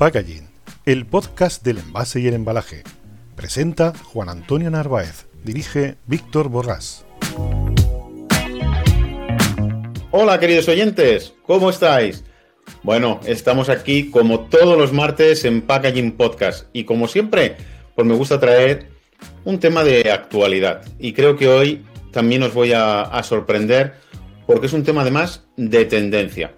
Packaging, 0.00 0.48
el 0.86 1.04
podcast 1.04 1.62
del 1.62 1.76
envase 1.76 2.20
y 2.20 2.26
el 2.26 2.32
embalaje. 2.32 2.84
Presenta 3.36 3.92
Juan 4.02 4.30
Antonio 4.30 4.70
Narváez. 4.70 5.26
Dirige 5.44 5.96
Víctor 6.06 6.48
Borrás. 6.48 7.04
Hola 10.10 10.40
queridos 10.40 10.68
oyentes, 10.68 11.34
¿cómo 11.46 11.68
estáis? 11.68 12.24
Bueno, 12.82 13.20
estamos 13.26 13.68
aquí 13.68 14.10
como 14.10 14.48
todos 14.48 14.78
los 14.78 14.94
martes 14.94 15.44
en 15.44 15.60
Packaging 15.60 16.12
Podcast 16.12 16.68
y 16.72 16.84
como 16.84 17.06
siempre, 17.06 17.58
pues 17.94 18.06
me 18.06 18.14
gusta 18.14 18.40
traer 18.40 18.88
un 19.44 19.60
tema 19.60 19.84
de 19.84 20.10
actualidad 20.10 20.80
y 20.98 21.12
creo 21.12 21.36
que 21.36 21.46
hoy 21.46 21.84
también 22.10 22.42
os 22.42 22.54
voy 22.54 22.72
a, 22.72 23.02
a 23.02 23.22
sorprender 23.22 23.96
porque 24.46 24.64
es 24.64 24.72
un 24.72 24.82
tema 24.82 25.02
además 25.02 25.44
de 25.58 25.84
tendencia. 25.84 26.54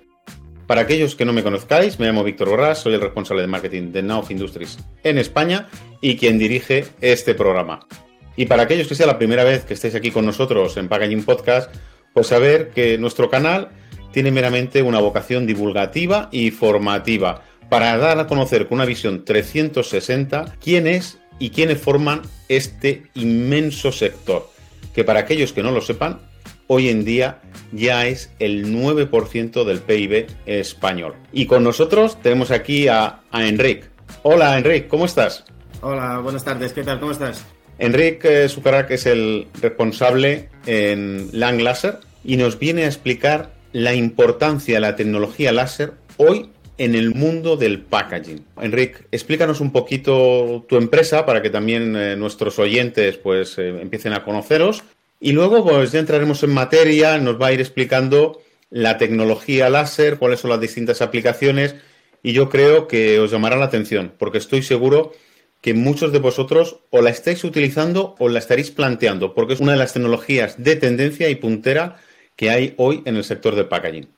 Para 0.73 0.81
aquellos 0.85 1.15
que 1.15 1.27
no 1.27 1.35
me 1.35 1.43
conozcáis, 1.43 2.01
me 2.01 2.07
llamo 2.07 2.25
Víctor 2.25 2.49
Borrás, 2.49 2.79
soy 2.79 2.95
el 2.95 3.03
responsable 3.03 3.43
de 3.43 3.47
marketing 3.47 3.93
de 3.93 4.03
Now 4.03 4.25
Industries 4.31 4.79
en 5.05 5.19
España 5.19 5.69
y 6.01 6.17
quien 6.17 6.39
dirige 6.39 6.87
este 7.03 7.35
programa. 7.35 7.81
Y 8.37 8.47
para 8.47 8.63
aquellos 8.63 8.89
que 8.89 8.95
sea 8.95 9.07
la 9.07 9.19
primera 9.19 9.45
vez 9.45 9.67
que 9.67 9.75
estéis 9.75 9.95
aquí 9.95 10.11
con 10.11 10.25
nosotros 10.25 10.79
en 10.79 10.89
Packaging 10.89 11.25
Podcast, 11.25 11.71
pues 12.15 12.29
saber 12.29 12.71
que 12.71 12.97
nuestro 12.97 13.29
canal 13.29 13.69
tiene 14.13 14.31
meramente 14.31 14.81
una 14.81 14.99
vocación 14.99 15.47
divulgativa 15.47 16.31
y 16.33 16.51
formativa 16.53 17.43
para 17.69 17.99
dar 17.99 18.19
a 18.19 18.27
conocer 18.27 18.67
con 18.67 18.77
una 18.77 18.87
visión 18.87 19.27
360 19.27 20.57
quién 20.59 20.87
es 20.87 21.19
y 21.39 21.51
quiénes 21.51 21.83
forman 21.83 22.23
este 22.49 23.03
inmenso 23.13 23.93
sector, 23.93 24.49
que 24.95 25.05
para 25.05 25.21
aquellos 25.21 25.53
que 25.53 25.63
no 25.63 25.71
lo 25.71 25.83
sepan, 25.83 26.32
hoy 26.67 26.89
en 26.89 27.05
día 27.05 27.41
ya 27.73 28.07
es 28.07 28.33
el 28.39 28.75
9% 28.75 29.65
del 29.65 29.81
PIB 29.81 30.27
español. 30.47 31.15
Y 31.33 31.47
con 31.47 31.65
nosotros 31.65 32.21
tenemos 32.23 32.51
aquí 32.51 32.89
a, 32.89 33.21
a 33.31 33.47
Enric. 33.47 33.91
Hola 34.23 34.57
Enric, 34.59 34.89
¿cómo 34.89 35.05
estás? 35.05 35.45
Hola, 35.81 36.19
buenas 36.19 36.45
tardes, 36.45 36.73
¿qué 36.73 36.83
tal? 36.83 37.01
¿Cómo 37.01 37.13
estás? 37.13 37.45
Enric 37.79 38.25
eh, 38.25 38.49
Sucarac 38.49 38.91
es 38.91 39.07
el 39.07 39.49
responsable 39.61 40.49
en 40.67 41.29
Lang 41.33 41.61
Laser 41.61 41.99
y 42.25 42.37
nos 42.37 42.59
viene 42.59 42.85
a 42.85 42.87
explicar 42.87 43.51
la 43.73 43.95
importancia 43.95 44.75
de 44.75 44.81
la 44.81 44.97
tecnología 44.97 45.51
láser 45.51 45.95
hoy 46.19 46.51
en 46.79 46.95
el 46.95 47.15
mundo 47.15 47.57
del 47.57 47.81
packaging. 47.81 48.45
Enric, 48.61 49.07
explícanos 49.11 49.61
un 49.61 49.73
poquito 49.73 50.65
tu 50.69 50.77
empresa 50.77 51.27
para 51.27 51.43
que 51.43 51.51
también 51.51 51.97
eh, 51.97 52.17
nuestros 52.17 52.59
oyentes 52.59 53.19
pues 53.19 53.59
eh, 53.59 53.69
empiecen 53.81 54.13
a 54.13 54.25
conoceros 54.25 54.85
y 55.23 55.31
luego, 55.31 55.63
pues 55.63 55.93
ya 55.93 56.01
entraremos 56.01 56.43
en 56.43 56.53
materia, 56.53 57.17
nos 57.19 57.41
va 57.41 57.47
a 57.47 57.53
ir 57.53 57.61
explicando 57.61 58.43
la 58.71 58.99
tecnología 58.99 59.71
láser, 59.71 60.19
cuáles 60.19 60.41
son 60.41 60.51
las 60.51 60.61
distintas 60.61 61.01
aplicaciones, 61.01 61.77
y 62.25 62.33
yo 62.33 62.49
creo 62.49 62.89
que 62.89 63.21
os 63.21 63.31
llamará 63.31 63.57
la 63.57 63.67
atención, 63.67 64.13
porque 64.19 64.39
estoy 64.39 64.63
seguro 64.63 65.13
que 65.61 65.75
muchos 65.75 66.11
de 66.11 66.19
vosotros 66.19 66.81
o 66.91 67.03
la 67.03 67.11
estáis 67.11 67.45
utilizando 67.45 68.17
o 68.19 68.29
la 68.29 68.41
estaréis 68.41 68.73
planteando, 68.73 69.33
porque 69.33 69.55
es 69.55 69.61
una 69.61 69.73
de 69.73 69.79
las 69.79 69.93
tecnologías 69.93 70.61
de 70.61 70.75
tendencia 70.75 71.29
y 71.29 71.37
puntera 71.37 71.99
que 72.35 72.51
hay 72.51 72.75
hoy 72.77 73.03
en 73.05 73.17
el 73.17 73.23
sector 73.23 73.55
del 73.55 73.67
packaging. 73.67 74.09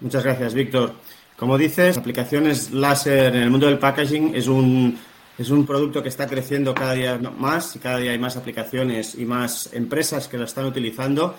Muchas 0.00 0.24
gracias, 0.24 0.54
Víctor. 0.54 0.94
Como 1.36 1.58
dices, 1.58 1.98
aplicaciones 1.98 2.70
láser 2.70 3.34
en 3.34 3.42
el 3.42 3.50
mundo 3.50 3.66
del 3.66 3.78
packaging 3.78 4.34
es 4.34 4.46
un 4.46 4.98
es 5.38 5.50
un 5.50 5.66
producto 5.66 6.02
que 6.02 6.08
está 6.08 6.26
creciendo 6.26 6.74
cada 6.74 6.92
día 6.92 7.18
más 7.18 7.74
y 7.76 7.78
cada 7.78 7.98
día 7.98 8.12
hay 8.12 8.18
más 8.18 8.36
aplicaciones 8.36 9.14
y 9.14 9.24
más 9.24 9.72
empresas 9.72 10.28
que 10.28 10.38
lo 10.38 10.44
están 10.44 10.66
utilizando 10.66 11.34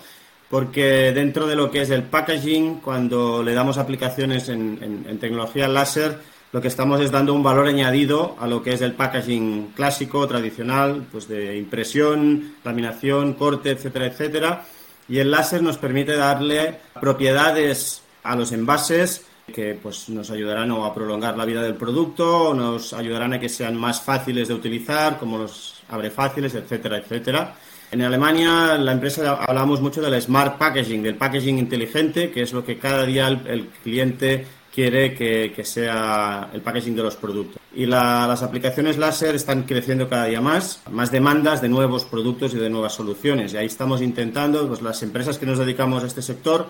porque 0.50 1.12
dentro 1.12 1.46
de 1.46 1.56
lo 1.56 1.70
que 1.70 1.82
es 1.82 1.90
el 1.90 2.04
packaging, 2.04 2.80
cuando 2.80 3.42
le 3.42 3.54
damos 3.54 3.78
aplicaciones 3.78 4.48
en, 4.48 5.18
tecnología 5.18 5.66
láser, 5.66 6.18
lo 6.52 6.60
que 6.60 6.68
estamos 6.68 7.00
es 7.00 7.10
dando 7.10 7.34
un 7.34 7.42
valor 7.42 7.66
añadido 7.66 8.36
a 8.38 8.46
lo 8.46 8.62
que 8.62 8.72
es 8.72 8.80
el 8.80 8.92
packaging 8.92 9.72
clásico, 9.74 10.26
tradicional, 10.28 11.06
pues 11.10 11.26
de 11.26 11.56
impresión, 11.56 12.54
laminación, 12.64 13.34
corte, 13.34 13.70
etcétera, 13.70 14.06
etcétera. 14.06 14.64
Y 15.08 15.18
el 15.18 15.30
láser 15.30 15.62
nos 15.62 15.78
permite 15.78 16.14
darle 16.16 16.78
propiedades 17.00 18.02
a 18.22 18.36
los 18.36 18.52
envases 18.52 19.24
que 19.52 19.78
pues, 19.80 20.08
nos 20.08 20.30
ayudarán 20.30 20.70
a 20.72 20.94
prolongar 20.94 21.36
la 21.36 21.44
vida 21.44 21.62
del 21.62 21.74
producto, 21.74 22.52
nos 22.54 22.92
ayudarán 22.92 23.34
a 23.34 23.40
que 23.40 23.48
sean 23.48 23.76
más 23.76 24.00
fáciles 24.00 24.48
de 24.48 24.54
utilizar, 24.54 25.18
como 25.18 25.38
los 25.38 25.82
abre 25.88 26.10
fáciles, 26.10 26.54
etcétera, 26.54 26.98
etcétera. 26.98 27.54
En 27.90 28.02
Alemania, 28.02 28.76
la 28.76 28.92
empresa 28.92 29.34
hablamos 29.34 29.80
mucho 29.80 30.02
del 30.02 30.20
smart 30.20 30.58
packaging, 30.58 31.02
del 31.02 31.14
packaging 31.14 31.58
inteligente, 31.58 32.30
que 32.30 32.42
es 32.42 32.52
lo 32.52 32.64
que 32.64 32.78
cada 32.78 33.06
día 33.06 33.28
el, 33.28 33.68
cliente 33.82 34.44
quiere 34.74 35.14
que, 35.14 35.64
sea 35.64 36.50
el 36.52 36.60
packaging 36.60 36.96
de 36.96 37.02
los 37.04 37.14
productos. 37.14 37.62
Y 37.72 37.86
las 37.86 38.42
aplicaciones 38.42 38.98
láser 38.98 39.36
están 39.36 39.62
creciendo 39.62 40.08
cada 40.08 40.26
día 40.26 40.40
más, 40.40 40.82
más 40.90 41.12
demandas 41.12 41.62
de 41.62 41.68
nuevos 41.68 42.04
productos 42.04 42.52
y 42.54 42.58
de 42.58 42.68
nuevas 42.68 42.94
soluciones. 42.94 43.54
Y 43.54 43.58
ahí 43.58 43.66
estamos 43.66 44.02
intentando, 44.02 44.66
pues 44.66 44.82
las 44.82 45.02
empresas 45.04 45.38
que 45.38 45.46
nos 45.46 45.58
dedicamos 45.58 46.02
a 46.02 46.08
este 46.08 46.22
sector, 46.22 46.66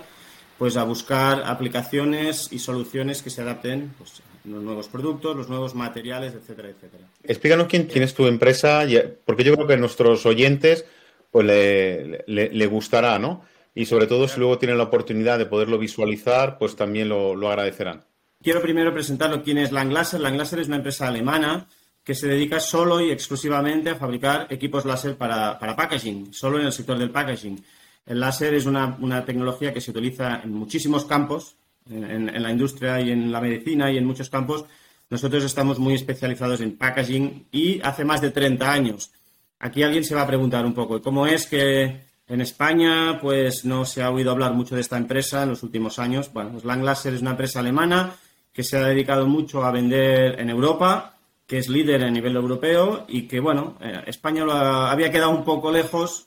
pues 0.59 0.77
a 0.77 0.84
buscar 0.84 1.43
aplicaciones 1.44 2.49
y 2.50 2.59
soluciones 2.59 3.22
que 3.22 3.31
se 3.31 3.43
adapten 3.43 3.93
pues, 3.99 4.21
a 4.21 4.49
los 4.49 4.62
nuevos 4.62 4.89
productos, 4.89 5.37
los 5.37 5.49
nuevos 5.49 5.75
materiales, 5.75 6.34
etcétera, 6.34 6.69
etcétera. 6.71 7.05
Explícanos 7.22 7.67
quién, 7.67 7.84
quién 7.84 8.05
es 8.05 8.15
tu 8.15 8.27
empresa, 8.27 8.84
porque 9.25 9.45
yo 9.45 9.55
creo 9.55 9.66
que 9.66 9.75
a 9.75 9.78
nuestros 9.78 10.25
oyentes 10.25 10.84
pues 11.31 11.45
le, 11.45 12.25
le, 12.27 12.66
gustará, 12.66 13.19
¿no? 13.19 13.45
Y 13.75 13.84
sobre 13.84 14.06
todo 14.06 14.27
si 14.27 14.39
luego 14.39 14.59
tienen 14.59 14.78
la 14.78 14.84
oportunidad 14.84 15.39
de 15.39 15.45
poderlo 15.45 15.77
visualizar, 15.77 16.56
pues 16.56 16.77
también 16.77 17.11
lo, 17.11 17.34
lo 17.34 17.50
agradecerán. 17.50 18.05
Quiero 18.43 18.62
primero 18.62 18.95
presentarlo 18.95 19.43
quién 19.43 19.59
es 19.59 19.72
Langlaser. 19.72 20.21
Langlaser 20.21 20.61
es 20.61 20.69
una 20.69 20.77
empresa 20.77 21.09
alemana 21.09 21.66
que 22.06 22.15
se 22.15 22.28
dedica 22.28 22.61
solo 22.61 23.00
y 23.00 23.11
exclusivamente 23.11 23.91
a 23.91 23.97
fabricar 23.97 24.47
equipos 24.49 24.84
láser 24.84 25.16
para, 25.16 25.59
para 25.59 25.75
packaging, 25.75 26.33
solo 26.33 26.61
en 26.61 26.66
el 26.66 26.72
sector 26.72 26.97
del 26.97 27.11
packaging. 27.11 27.62
El 28.06 28.21
láser 28.21 28.55
es 28.55 28.67
una, 28.67 29.25
tecnología 29.25 29.75
que 29.75 29.81
se 29.81 29.91
utiliza 29.91 30.41
en 30.43 30.53
muchísimos 30.53 31.05
campos, 31.05 31.56
en, 31.91 32.43
la 32.43 32.50
industria 32.50 33.00
y 33.00 33.11
en 33.11 33.33
la 33.33 33.41
medicina 33.41 33.91
y 33.91 33.99
en 33.99 34.06
muchos 34.06 34.31
campos. 34.31 34.65
Nosotros 35.11 35.44
estamos 35.44 35.78
muy 35.78 35.94
especializados 35.94 36.61
en 36.61 36.77
packaging 36.77 37.49
y 37.50 37.81
hace 37.83 38.05
más 38.05 38.21
de 38.21 38.31
30 38.31 38.71
años. 38.71 39.11
Aquí 39.59 39.83
alguien 39.83 40.05
se 40.05 40.15
va 40.15 40.22
a 40.22 40.27
preguntar 40.27 40.65
un 40.65 40.75
poco, 40.75 41.03
¿cómo 41.03 41.27
es 41.27 41.47
que 41.47 42.00
en 42.28 42.41
España 42.41 43.19
pues 43.21 43.65
no 43.65 43.84
se 43.84 44.03
ha 44.03 44.11
oído 44.11 44.31
hablar 44.31 44.53
mucho 44.55 44.75
de 44.75 44.81
esta 44.81 44.97
empresa 44.97 45.43
en 45.43 45.50
los 45.50 45.62
últimos 45.62 45.99
años? 45.99 46.33
Bueno, 46.33 46.53
pues 46.53 46.65
Lang 46.65 46.84
Laser 46.84 47.15
es 47.15 47.22
una 47.22 47.33
empresa 47.33 47.59
alemana 47.59 48.15
que 48.53 48.62
se 48.62 48.77
ha 48.77 48.87
dedicado 48.87 49.27
mucho 49.27 49.65
a 49.65 49.71
vender 49.71 50.41
en 50.41 50.49
Europa, 50.49 51.16
que 51.47 51.59
es 51.59 51.69
líder 51.69 52.05
a 52.05 52.11
nivel 52.11 52.37
europeo 52.37 53.05
y 53.09 53.22
que, 53.22 53.41
bueno, 53.41 53.77
eh, 53.81 54.03
España 54.07 54.45
había 54.91 55.10
quedado 55.10 55.31
un 55.31 55.45
poco 55.45 55.71
lejos 55.71 56.27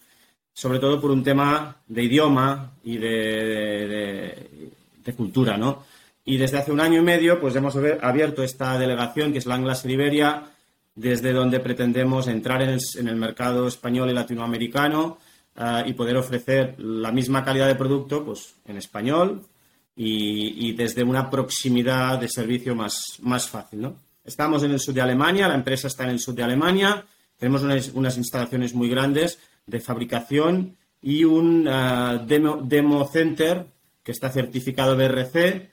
sobre 0.59 0.79
todo 0.79 0.99
por 0.99 1.09
un 1.09 1.23
tema 1.23 1.77
de 1.87 2.03
idioma 2.03 2.73
y 2.83 2.97
de, 2.97 4.59
cultura, 5.15 5.57
¿no? 5.57 5.85
Y 6.25 6.35
desde 6.35 6.57
hace 6.57 6.73
un 6.73 6.81
año 6.81 6.99
y 6.99 7.01
medio, 7.01 7.39
pues 7.39 7.55
hemos 7.55 7.77
abierto 7.77 8.43
esta 8.43 8.77
delegación, 8.77 9.31
que 9.31 9.37
es 9.37 9.45
la 9.45 9.55
Anglas 9.55 9.85
Iberia, 9.85 10.43
desde 10.93 11.31
donde 11.31 11.61
pretendemos 11.61 12.27
entrar 12.27 12.61
en 12.61 12.77
el, 13.07 13.15
mercado 13.15 13.69
español 13.69 14.09
y 14.09 14.13
latinoamericano 14.13 15.17
eh, 15.55 15.83
y 15.87 15.93
poder 15.93 16.17
ofrecer 16.17 16.75
la 16.77 17.13
misma 17.13 17.45
calidad 17.45 17.67
de 17.67 17.75
producto, 17.75 18.25
pues 18.25 18.55
en 18.65 18.75
español 18.75 19.41
y, 19.95 20.73
desde 20.73 21.03
una 21.03 21.29
proximidad 21.29 22.19
de 22.19 22.27
servicio 22.27 22.75
más, 22.75 23.17
más 23.21 23.47
fácil, 23.47 23.81
¿no? 23.81 23.95
Estamos 24.25 24.61
en 24.63 24.71
el 24.71 24.79
sur 24.81 24.93
de 24.93 25.01
Alemania, 25.01 25.47
la 25.47 25.55
empresa 25.55 25.87
está 25.87 26.03
en 26.03 26.09
el 26.11 26.19
sur 26.19 26.35
de 26.35 26.43
Alemania, 26.43 27.05
tenemos 27.37 27.63
unas 27.93 28.17
instalaciones 28.17 28.73
muy 28.73 28.89
grandes 28.89 29.39
de 29.69 29.79
fabricación 29.79 30.77
y 31.01 31.23
un 31.23 31.67
eh, 31.67 32.19
demo, 32.25 33.07
center 33.07 33.67
que 34.03 34.11
está 34.11 34.29
certificado 34.29 34.95
BRC, 34.95 35.69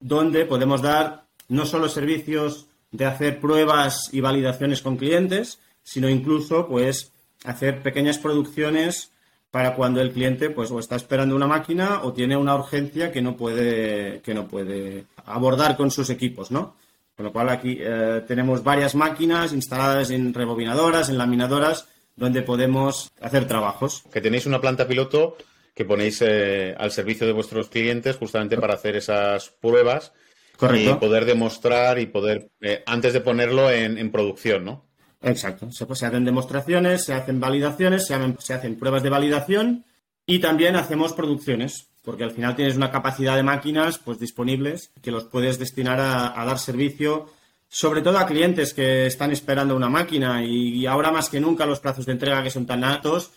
donde 0.00 0.44
podemos 0.44 0.82
dar 0.82 1.26
no 1.48 1.66
solo 1.66 1.88
servicios 1.88 2.68
de 2.90 3.04
hacer 3.04 3.40
pruebas 3.40 4.08
y 4.12 4.20
validaciones 4.20 4.82
con 4.82 4.96
clientes, 4.96 5.58
sino 5.82 6.08
incluso 6.08 6.68
pues 6.68 7.12
hacer 7.44 7.82
pequeñas 7.82 8.18
producciones 8.18 9.10
para 9.50 9.74
cuando 9.74 10.00
el 10.00 10.12
cliente 10.12 10.50
pues 10.50 10.70
o 10.70 10.78
está 10.78 10.96
esperando 10.96 11.36
una 11.36 11.46
máquina 11.46 12.02
o 12.02 12.12
tiene 12.12 12.36
una 12.36 12.54
urgencia 12.54 13.12
que 13.12 13.20
no 13.20 13.36
puede 13.36 14.20
que 14.22 14.32
no 14.32 14.46
puede 14.46 15.04
abordar 15.26 15.76
con 15.76 15.90
sus 15.90 16.08
equipos, 16.10 16.50
¿no? 16.50 16.76
Con 17.16 17.26
lo 17.26 17.32
cual 17.32 17.50
aquí 17.50 17.76
eh, 17.78 18.24
tenemos 18.26 18.64
varias 18.64 18.94
máquinas 18.94 19.52
instaladas 19.52 20.10
en 20.10 20.32
rebobinadoras, 20.32 21.10
en 21.10 21.18
laminadoras, 21.18 21.86
donde 22.16 22.42
podemos 22.42 23.12
hacer 23.20 23.46
trabajos. 23.46 24.04
Que 24.12 24.20
tenéis 24.20 24.46
una 24.46 24.60
planta 24.60 24.86
piloto 24.86 25.36
que 25.74 25.84
ponéis 25.84 26.22
eh, 26.22 26.74
al 26.78 26.90
servicio 26.90 27.26
de 27.26 27.32
vuestros 27.32 27.68
clientes 27.68 28.16
justamente 28.16 28.58
para 28.58 28.74
hacer 28.74 28.96
esas 28.96 29.48
pruebas 29.48 30.12
y 30.74 30.88
poder 30.94 31.24
demostrar 31.24 31.98
y 31.98 32.06
poder, 32.06 32.50
eh, 32.60 32.82
antes 32.86 33.12
de 33.12 33.20
ponerlo 33.20 33.70
en, 33.70 34.10
producción, 34.12 34.64
¿no? 34.64 34.84
Exacto. 35.22 35.72
Se, 35.72 35.86
pues, 35.86 35.98
se, 35.98 36.06
hacen 36.06 36.24
demostraciones, 36.24 37.04
se 37.04 37.14
hacen 37.14 37.40
validaciones, 37.40 38.06
se, 38.06 38.14
se 38.38 38.54
hacen 38.54 38.78
pruebas 38.78 39.02
de 39.02 39.10
validación 39.10 39.84
y 40.26 40.38
también 40.38 40.76
hacemos 40.76 41.14
producciones 41.14 41.88
porque 42.02 42.24
al 42.24 42.32
final 42.32 42.56
tienes 42.56 42.76
una 42.76 42.90
capacidad 42.90 43.36
de 43.36 43.42
máquinas 43.42 43.98
pues 43.98 44.18
disponibles 44.18 44.92
que 45.02 45.10
los 45.10 45.24
puedes 45.24 45.58
destinar 45.58 46.00
a, 46.00 46.44
dar 46.44 46.58
servicio 46.58 47.26
sobre 47.72 48.02
todo 48.02 48.18
a 48.18 48.26
clientes 48.26 48.74
que 48.74 49.06
están 49.06 49.32
esperando 49.32 49.74
una 49.74 49.88
máquina 49.88 50.44
y, 50.44 50.84
ahora 50.84 51.10
más 51.10 51.30
que 51.30 51.40
nunca 51.40 51.64
los 51.64 51.80
plazos 51.80 52.04
de 52.04 52.12
entrega 52.12 52.42
que 52.42 52.50
son 52.50 52.66
tan 52.66 52.84
altos, 52.84 53.30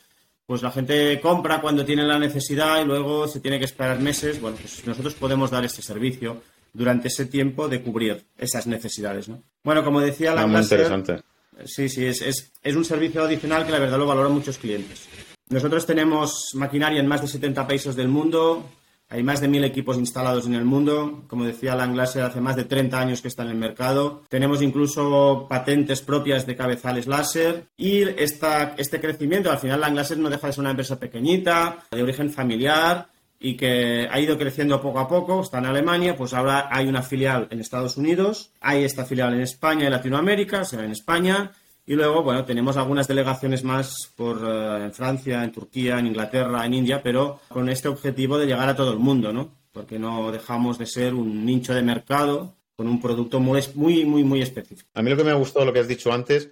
pues 0.46 0.62
la 0.62 0.72
gente 0.72 1.22
compra 1.22 1.62
cuando 1.62 1.86
tiene 1.86 2.04
la 2.04 2.20
necesidad 2.20 2.82
y 2.82 2.86
luego 2.86 3.30
se 3.30 3.40
tiene 3.40 3.60
que 3.60 3.64
esperar 3.64 4.02
meses. 4.02 4.42
Bueno, 4.42 4.58
pues 4.60 4.86
nosotros 4.86 5.14
podemos 5.14 5.52
dar 5.52 5.64
este 5.64 5.82
servicio 5.82 6.42
durante 6.74 7.08
ese 7.08 7.28
tiempo 7.28 7.70
de 7.70 7.82
cubrir 7.82 8.26
esas 8.38 8.68
necesidades. 8.68 9.30
¿no? 9.30 9.42
Bueno, 9.64 9.86
como 9.86 10.02
decía 10.02 10.36
la 10.36 10.42
ah, 10.42 10.48
Muy 10.48 10.60
interesante. 10.60 11.22
Sí, 11.64 11.88
sí, 11.88 12.06
es, 12.06 12.22
es, 12.22 12.52
es 12.62 12.76
un 12.76 12.84
servicio 12.84 13.24
adicional 13.24 13.66
que 13.66 13.72
la 13.72 13.80
verdad 13.80 13.98
lo 13.98 14.06
valoran 14.06 14.34
muchos 14.34 14.58
clientes. 14.58 15.08
Nosotros 15.48 15.86
tenemos 15.86 16.52
maquinaria 16.56 17.00
en 17.00 17.08
más 17.08 17.22
de 17.22 17.30
70 17.30 17.66
países 17.66 17.96
del 17.96 18.10
mundo. 18.10 18.70
Hay 19.10 19.24
más 19.24 19.40
de 19.40 19.48
mil 19.48 19.63
equipos 19.63 19.98
instalados 19.98 20.48
en 20.48 20.56
el 20.56 20.66
mundo. 20.66 21.24
Como 21.28 21.46
decía 21.46 21.75
Langlaser, 21.75 22.24
hace 22.24 22.42
más 22.42 22.56
de 22.56 22.66
30 22.66 23.00
años 23.00 23.22
que 23.22 23.28
está 23.28 23.44
en 23.44 23.50
el 23.50 23.57
mercado. 23.57 24.24
Tenemos 24.30 24.62
incluso 24.62 25.46
patentes 25.48 26.02
propias 26.02 26.46
de 26.46 26.56
cabezales 26.56 27.07
láser. 27.07 27.68
Y 27.78 28.02
esta, 28.02 28.75
este 28.78 29.00
crecimiento, 29.00 29.52
al 29.52 29.60
final 29.60 29.81
Langlaser 29.81 30.18
no 30.18 30.30
deja 30.30 30.48
de 30.48 30.54
ser 30.54 30.62
una 30.62 30.72
empresa 30.72 31.00
pequeñita, 31.00 31.86
de 31.92 32.04
origen 32.04 32.31
familiar 32.31 33.07
y 33.40 33.56
que 33.56 34.07
ha 34.10 34.19
ido 34.19 34.38
creciendo 34.38 34.81
poco 34.81 35.00
a 35.00 35.07
poco. 35.07 35.42
Está 35.42 35.60
en 35.60 35.68
Alemania, 35.68 36.16
pues 36.16 36.34
ahora 36.34 36.68
hay 36.72 36.88
una 36.88 37.04
filial 37.04 37.48
en 37.52 37.60
Estados 37.60 37.98
Unidos, 37.98 38.52
hay 38.60 38.84
esta 38.84 39.06
filial 39.06 39.34
en 39.34 39.42
España 39.42 39.88
y 39.88 39.92
Latinoamérica, 39.92 40.62
o 40.62 40.66
sea, 40.66 40.84
en 40.84 40.92
España 40.92 41.52
y 41.88 41.94
luego, 41.94 42.24
bueno, 42.24 42.46
tenemos 42.46 42.78
algunas 42.78 43.08
delegaciones 43.08 43.64
más 43.64 44.12
por 44.16 44.38
eh, 44.44 44.86
en 44.86 44.94
Francia, 44.94 45.44
en 45.44 45.52
Turquía, 45.52 46.00
en 46.00 46.08
Inglaterra, 46.08 46.66
en 46.66 46.74
India, 46.74 47.02
pero 47.04 47.42
con 47.48 47.70
este 47.70 47.88
objetivo 47.88 48.38
de 48.38 48.48
llegar 48.48 48.68
a 48.68 48.76
todo 48.76 48.92
el 48.92 49.00
mundo, 49.00 49.32
¿no? 49.32 49.52
Porque 49.72 50.00
no 50.00 50.32
dejamos 50.32 50.78
de 50.80 50.88
ser 50.88 51.14
un 51.14 51.46
nicho 51.46 51.74
de 51.74 51.84
mercado 51.84 52.56
con 52.76 52.88
un 52.88 53.00
producto 53.00 53.40
muy, 53.40 53.62
muy, 53.76 54.06
muy, 54.06 54.24
muy 54.24 54.42
específico. 54.42 54.90
A 54.94 55.02
mí 55.02 55.10
lo 55.10 55.18
que 55.18 55.24
me 55.24 55.32
ha 55.32 55.36
gustado, 55.36 55.66
lo 55.66 55.74
que 55.74 55.80
has 55.80 55.88
dicho 55.88 56.12
antes, 56.12 56.50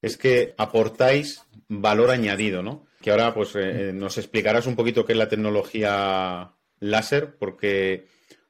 es 0.00 0.16
que 0.16 0.54
aportáis 0.56 1.42
valor 1.68 2.10
añadido, 2.10 2.62
¿no? 2.62 2.86
Que 3.00 3.10
ahora, 3.10 3.34
pues, 3.34 3.50
eh, 3.56 3.92
nos 3.92 4.18
explicarás 4.18 4.66
un 4.66 4.76
poquito 4.76 5.04
qué 5.04 5.12
es 5.12 5.18
la 5.18 5.28
tecnología 5.28 6.52
láser, 6.80 7.36
porque 7.38 8.06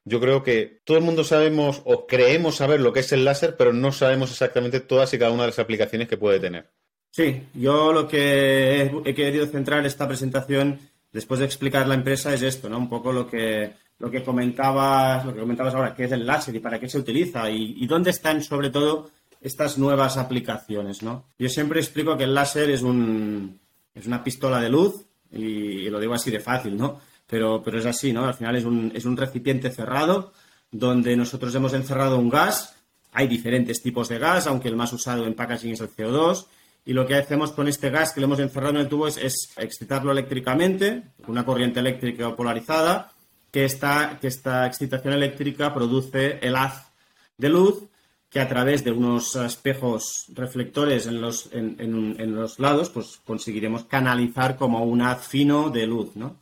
yo 0.08 0.20
creo 0.20 0.44
que 0.44 0.81
todo 0.85 0.97
el 0.97 1.03
mundo 1.03 1.25
sabemos 1.25 1.82
o 1.85 2.06
creemos 2.06 2.55
saber 2.56 2.81
lo 2.81 2.93
que 2.93 3.00
es 3.00 3.11
el 3.11 3.25
láser, 3.25 3.56
pero 3.56 3.73
no 3.73 3.91
sabemos 3.91 4.31
exactamente 4.31 4.79
todas 4.79 5.12
y 5.12 5.19
cada 5.19 5.32
una 5.32 5.43
de 5.43 5.49
las 5.49 5.58
aplicaciones 5.58 6.06
que 6.06 6.17
puede 6.17 6.38
tener. 6.38 6.70
Sí, 7.11 7.43
yo 7.55 7.93
lo 7.93 8.06
que 8.06 8.82
he 9.05 9.14
querido 9.14 9.47
centrar 9.47 9.85
esta 9.85 10.06
presentación, 10.06 10.79
después 11.12 11.41
de 11.41 11.47
explicar 11.47 11.88
la 11.88 11.97
empresa, 11.97 12.32
es 12.32 12.43
esto, 12.43 12.69
¿no? 12.69 12.79
Un 12.79 12.88
poco 12.88 13.12
lo 13.12 13.26
que, 13.26 13.73
lo 13.99 14.08
que 14.08 14.23
comentabas, 14.23 15.26
lo 15.26 15.35
que 15.35 15.41
comentabas 15.41 15.75
ahora, 15.75 15.94
qué 15.94 16.05
es 16.05 16.12
el 16.12 16.25
láser 16.25 16.55
y 16.55 16.61
para 16.61 16.79
qué 16.79 16.88
se 16.88 16.99
utiliza 16.99 17.50
y, 17.50 17.85
dónde 17.88 18.11
están 18.11 18.44
sobre 18.44 18.70
todo 18.70 19.11
estas 19.41 19.76
nuevas 19.76 20.19
aplicaciones, 20.19 21.03
¿no? 21.03 21.25
Yo 21.37 21.49
siempre 21.49 21.81
explico 21.81 22.17
que 22.17 22.25
el 22.25 22.35
láser 22.35 22.70
es 22.70 22.82
un 22.82 23.58
es 23.93 24.06
una 24.06 24.23
pistola 24.23 24.61
de 24.61 24.69
luz 24.69 25.05
y 25.32 25.88
lo 25.88 25.99
digo 25.99 26.14
así 26.14 26.31
de 26.31 26.38
fácil, 26.38 26.76
¿no? 26.76 27.00
Pero, 27.26 27.62
pero 27.62 27.78
es 27.78 27.87
así, 27.87 28.12
¿no? 28.12 28.25
Al 28.25 28.34
final 28.34 28.56
es 28.56 28.64
un, 28.64 28.93
es 28.94 29.05
un 29.05 29.17
recipiente 29.17 29.70
cerrado 29.70 30.32
donde 30.70 31.17
nosotros 31.17 31.55
hemos 31.55 31.73
encerrado 31.73 32.19
un 32.19 32.28
gas. 32.28 32.76
Hay 33.12 33.26
diferentes 33.26 33.82
tipos 33.82 34.08
de 34.08 34.19
gas, 34.19 34.46
aunque 34.46 34.69
el 34.69 34.76
más 34.76 34.93
usado 34.93 35.26
en 35.26 35.34
packaging 35.34 35.73
es 35.73 35.81
el 35.81 35.90
CO2. 35.90 36.46
Y 36.84 36.93
lo 36.93 37.06
que 37.06 37.17
hacemos 37.17 37.50
con 37.52 37.67
este 37.67 37.90
gas 37.90 38.12
que 38.12 38.20
lo 38.20 38.26
hemos 38.26 38.38
encerrado 38.38 38.75
en 38.75 38.81
el 38.82 38.88
tubo 38.88 39.08
es, 39.08 39.52
excitarlo 39.56 40.12
eléctricamente, 40.12 41.02
una 41.26 41.44
corriente 41.44 41.81
eléctrica 41.81 42.37
polarizada, 42.37 43.12
que 43.50 43.64
esta, 43.64 44.19
que 44.20 44.29
esta 44.29 44.67
excitación 44.67 45.14
eléctrica 45.14 45.75
produce 45.75 46.38
el 46.43 46.55
haz 46.55 46.93
de 47.38 47.49
luz 47.49 47.88
que 48.29 48.40
a 48.40 48.49
través 48.49 48.84
de 48.84 48.90
unos 48.90 49.34
espejos 49.37 50.26
reflectores 50.34 51.06
en 51.06 51.20
los, 51.20 51.49
en, 51.52 51.76
en, 51.79 52.17
en 52.20 52.34
los 52.34 52.58
lados, 52.58 52.90
pues 52.90 53.20
conseguiremos 53.25 53.84
canalizar 53.84 54.56
como 54.56 54.84
un 54.84 55.00
haz 55.00 55.26
fino 55.26 55.70
de 55.70 55.87
luz, 55.87 56.17
¿no? 56.17 56.40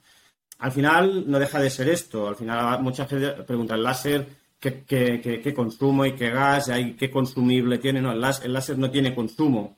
Al 0.65 0.73
final 0.73 1.31
no 1.31 1.39
deja 1.39 1.61
de 1.61 1.69
ser 1.69 1.91
esto. 1.91 2.27
Al 2.27 2.37
final 2.37 2.83
mucha 2.83 3.05
gente 3.05 3.43
pregunta, 3.43 3.75
¿el 3.75 3.83
láser 3.83 4.27
qué, 4.59 5.53
consumo 5.55 6.07
y 6.07 6.15
qué 6.15 6.31
gas 6.31 6.71
y 6.75 6.95
qué 6.95 7.11
consumible 7.11 7.77
tiene? 7.77 8.01
No, 8.01 8.13
el 8.13 8.21
láser, 8.21 8.79
no 8.79 8.91
tiene 8.91 9.15
consumo. 9.15 9.77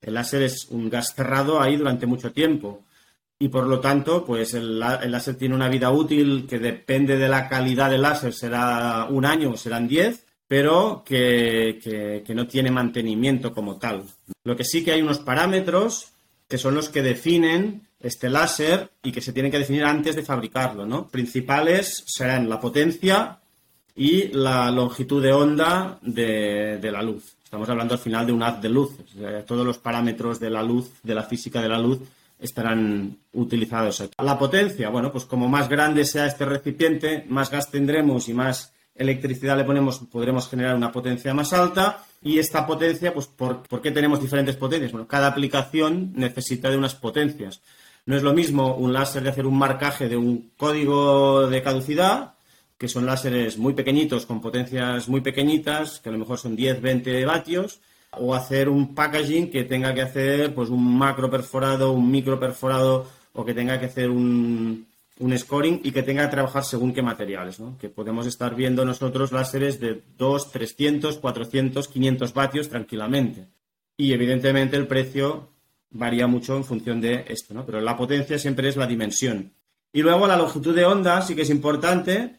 El 0.00 0.14
láser 0.14 0.42
es 0.42 0.66
un 0.70 0.90
gas 0.90 1.14
cerrado 1.14 1.60
ahí 1.60 1.76
durante 1.76 2.06
mucho 2.06 2.32
tiempo. 2.32 2.82
Y 3.38 3.50
por 3.50 3.68
lo 3.68 3.78
tanto, 3.78 4.24
pues 4.24 4.54
el, 4.54 4.80
láser 4.80 5.36
tiene 5.36 5.54
una 5.54 5.68
vida 5.68 5.92
útil 5.92 6.44
que 6.48 6.58
depende 6.58 7.16
de 7.16 7.28
la 7.28 7.48
calidad 7.48 7.88
del 7.88 8.02
láser, 8.02 8.32
será 8.32 9.06
un 9.08 9.24
año 9.24 9.52
o 9.52 9.56
serán 9.56 9.86
diez, 9.86 10.26
pero 10.48 11.04
que, 11.06 11.78
que 12.26 12.34
no 12.34 12.48
tiene 12.48 12.72
mantenimiento 12.72 13.52
como 13.52 13.78
tal. 13.78 14.02
Lo 14.42 14.56
que 14.56 14.64
sí 14.64 14.82
que 14.82 14.90
hay 14.90 15.02
unos 15.02 15.20
parámetros 15.20 16.14
que 16.48 16.58
son 16.58 16.74
los 16.74 16.88
que 16.88 17.02
definen 17.02 17.85
este 18.00 18.28
láser 18.28 18.90
y 19.02 19.12
que 19.12 19.20
se 19.20 19.32
tienen 19.32 19.50
que 19.50 19.58
definir 19.58 19.84
antes 19.84 20.16
de 20.16 20.22
fabricarlo, 20.22 20.86
¿no? 20.86 21.08
Principales 21.08 22.04
serán 22.06 22.48
la 22.48 22.60
potencia 22.60 23.38
y 23.94 24.28
la 24.28 24.70
longitud 24.70 25.22
de 25.22 25.32
onda 25.32 25.98
de, 26.02 26.78
la 26.82 27.02
luz. 27.02 27.36
Estamos 27.42 27.68
hablando 27.68 27.94
al 27.94 28.00
final 28.00 28.26
de 28.26 28.32
un 28.32 28.42
haz 28.42 28.60
de 28.60 28.68
luz. 28.68 28.92
todos 29.46 29.64
los 29.64 29.78
parámetros 29.78 30.38
de 30.38 30.50
la 30.50 30.62
luz, 30.62 30.90
de 31.02 31.14
la 31.14 31.22
física 31.22 31.62
de 31.62 31.68
la 31.68 31.78
luz, 31.78 32.00
estarán 32.38 33.16
utilizados 33.32 34.02
aquí. 34.02 34.12
La 34.22 34.38
potencia, 34.38 34.90
bueno, 34.90 35.10
pues 35.10 35.24
como 35.24 35.48
más 35.48 35.68
grande 35.68 36.04
sea 36.04 36.26
este 36.26 36.44
recipiente, 36.44 37.24
más 37.28 37.50
gas 37.50 37.70
tendremos 37.70 38.28
y 38.28 38.34
más 38.34 38.72
electricidad 38.94 39.56
le 39.56 39.64
ponemos, 39.64 40.00
podremos 40.10 40.48
generar 40.48 40.76
una 40.76 40.92
potencia 40.92 41.32
más 41.32 41.52
alta. 41.54 42.04
Y 42.22 42.38
esta 42.38 42.66
potencia, 42.66 43.14
pues, 43.14 43.26
¿por, 43.26 43.62
¿por 43.62 43.80
qué 43.80 43.90
tenemos 43.90 44.20
diferentes 44.20 44.56
potencias? 44.56 44.92
Bueno, 44.92 45.06
cada 45.06 45.28
aplicación 45.28 46.12
necesita 46.16 46.70
de 46.70 46.76
unas 46.76 46.94
potencias. 46.94 47.60
No 48.06 48.16
es 48.16 48.22
lo 48.22 48.32
mismo 48.32 48.76
un 48.76 48.92
láser 48.92 49.24
de 49.24 49.30
hacer 49.30 49.46
un 49.46 49.58
marcaje 49.58 50.08
de 50.08 50.16
un 50.16 50.52
código 50.56 51.48
de 51.48 51.60
caducidad, 51.62 52.34
que 52.78 52.88
son 52.88 53.04
láseres 53.04 53.58
muy 53.58 53.74
pequeñitos, 53.74 54.26
con 54.26 54.40
potencias 54.40 55.08
muy 55.08 55.22
pequeñitas, 55.22 55.98
que 56.00 56.08
a 56.08 56.12
lo 56.12 56.18
mejor 56.18 56.38
son 56.38 56.54
10, 56.54 56.80
20 56.80 57.24
vatios, 57.24 57.80
o 58.12 58.34
hacer 58.34 58.68
un 58.68 58.94
packaging 58.94 59.50
que 59.50 59.64
tenga 59.64 59.92
que 59.92 60.02
hacer 60.02 60.54
pues 60.54 60.68
un 60.68 60.96
macro 60.96 61.28
perforado, 61.28 61.92
un 61.92 62.08
micro 62.10 62.38
perforado, 62.38 63.08
o 63.32 63.44
que 63.44 63.54
tenga 63.54 63.78
que 63.80 63.86
hacer 63.86 64.08
un, 64.08 64.86
un 65.18 65.38
scoring 65.38 65.80
y 65.82 65.90
que 65.90 66.04
tenga 66.04 66.26
que 66.26 66.30
trabajar 66.30 66.64
según 66.64 66.92
qué 66.92 67.02
materiales, 67.02 67.58
¿no? 67.58 67.76
Que 67.78 67.88
podemos 67.88 68.26
estar 68.26 68.54
viendo 68.54 68.84
nosotros 68.84 69.32
láseres 69.32 69.80
de 69.80 70.02
2, 70.16 70.52
300, 70.52 71.18
400, 71.18 71.88
500 71.88 72.34
vatios 72.34 72.68
tranquilamente. 72.68 73.48
Y 73.96 74.12
evidentemente 74.12 74.76
el 74.76 74.86
precio 74.86 75.55
varía 75.90 76.26
mucho 76.26 76.56
en 76.56 76.64
función 76.64 77.00
de 77.00 77.24
esto, 77.28 77.54
¿no? 77.54 77.64
Pero 77.64 77.80
la 77.80 77.96
potencia 77.96 78.38
siempre 78.38 78.68
es 78.68 78.76
la 78.76 78.86
dimensión. 78.86 79.52
Y 79.92 80.02
luego 80.02 80.26
la 80.26 80.36
longitud 80.36 80.74
de 80.74 80.84
onda 80.84 81.22
sí 81.22 81.34
que 81.34 81.42
es 81.42 81.50
importante 81.50 82.36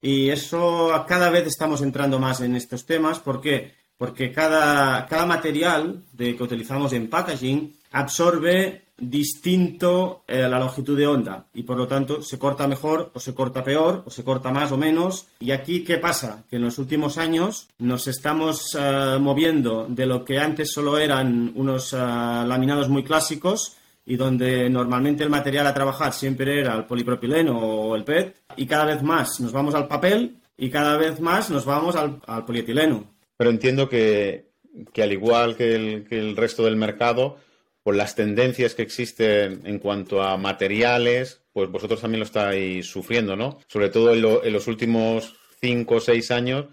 y 0.00 0.28
eso 0.30 0.90
cada 1.06 1.30
vez 1.30 1.46
estamos 1.46 1.82
entrando 1.82 2.18
más 2.18 2.40
en 2.40 2.56
estos 2.56 2.86
temas. 2.86 3.18
¿Por 3.18 3.40
qué? 3.40 3.74
Porque 3.96 4.32
cada, 4.32 5.06
cada 5.06 5.26
material 5.26 6.02
de, 6.12 6.36
que 6.36 6.42
utilizamos 6.42 6.92
en 6.92 7.08
packaging 7.08 7.76
absorbe 7.92 8.83
distinto 8.98 10.24
eh, 10.28 10.48
la 10.48 10.58
longitud 10.58 10.96
de 10.96 11.06
onda 11.06 11.46
y 11.52 11.64
por 11.64 11.76
lo 11.76 11.88
tanto 11.88 12.22
se 12.22 12.38
corta 12.38 12.68
mejor 12.68 13.10
o 13.14 13.20
se 13.20 13.34
corta 13.34 13.64
peor 13.64 14.02
o 14.06 14.10
se 14.10 14.24
corta 14.24 14.50
más 14.50 14.72
o 14.72 14.76
menos. 14.76 15.26
Y 15.40 15.50
aquí, 15.50 15.82
¿qué 15.84 15.98
pasa? 15.98 16.44
Que 16.48 16.56
en 16.56 16.62
los 16.62 16.78
últimos 16.78 17.18
años 17.18 17.68
nos 17.78 18.06
estamos 18.06 18.76
eh, 18.78 19.18
moviendo 19.20 19.86
de 19.88 20.06
lo 20.06 20.24
que 20.24 20.38
antes 20.38 20.72
solo 20.72 20.98
eran 20.98 21.52
unos 21.56 21.92
eh, 21.92 21.96
laminados 21.96 22.88
muy 22.88 23.02
clásicos 23.02 23.76
y 24.06 24.16
donde 24.16 24.68
normalmente 24.70 25.24
el 25.24 25.30
material 25.30 25.66
a 25.66 25.74
trabajar 25.74 26.12
siempre 26.12 26.60
era 26.60 26.74
el 26.74 26.84
polipropileno 26.84 27.58
o 27.58 27.96
el 27.96 28.04
PET 28.04 28.36
y 28.56 28.66
cada 28.66 28.84
vez 28.84 29.02
más 29.02 29.40
nos 29.40 29.52
vamos 29.52 29.74
al 29.74 29.88
papel 29.88 30.36
y 30.56 30.70
cada 30.70 30.96
vez 30.96 31.20
más 31.20 31.50
nos 31.50 31.64
vamos 31.64 31.96
al 31.96 32.44
polietileno. 32.44 33.14
Pero 33.36 33.50
entiendo 33.50 33.88
que, 33.88 34.50
al 34.96 35.12
igual 35.12 35.56
que 35.56 36.04
que 36.08 36.18
el 36.18 36.36
resto 36.36 36.64
del 36.64 36.76
mercado, 36.76 37.38
por 37.84 37.94
las 37.94 38.16
tendencias 38.16 38.74
que 38.74 38.82
existen 38.82 39.60
en 39.64 39.78
cuanto 39.78 40.22
a 40.22 40.36
materiales, 40.38 41.42
pues 41.52 41.70
vosotros 41.70 42.00
también 42.00 42.20
lo 42.20 42.24
estáis 42.26 42.86
sufriendo, 42.86 43.36
¿no? 43.36 43.60
Sobre 43.68 43.90
todo 43.90 44.12
en, 44.12 44.52
los 44.52 44.66
últimos 44.66 45.36
cinco 45.60 45.96
o 45.96 46.00
seis 46.00 46.30
años, 46.30 46.66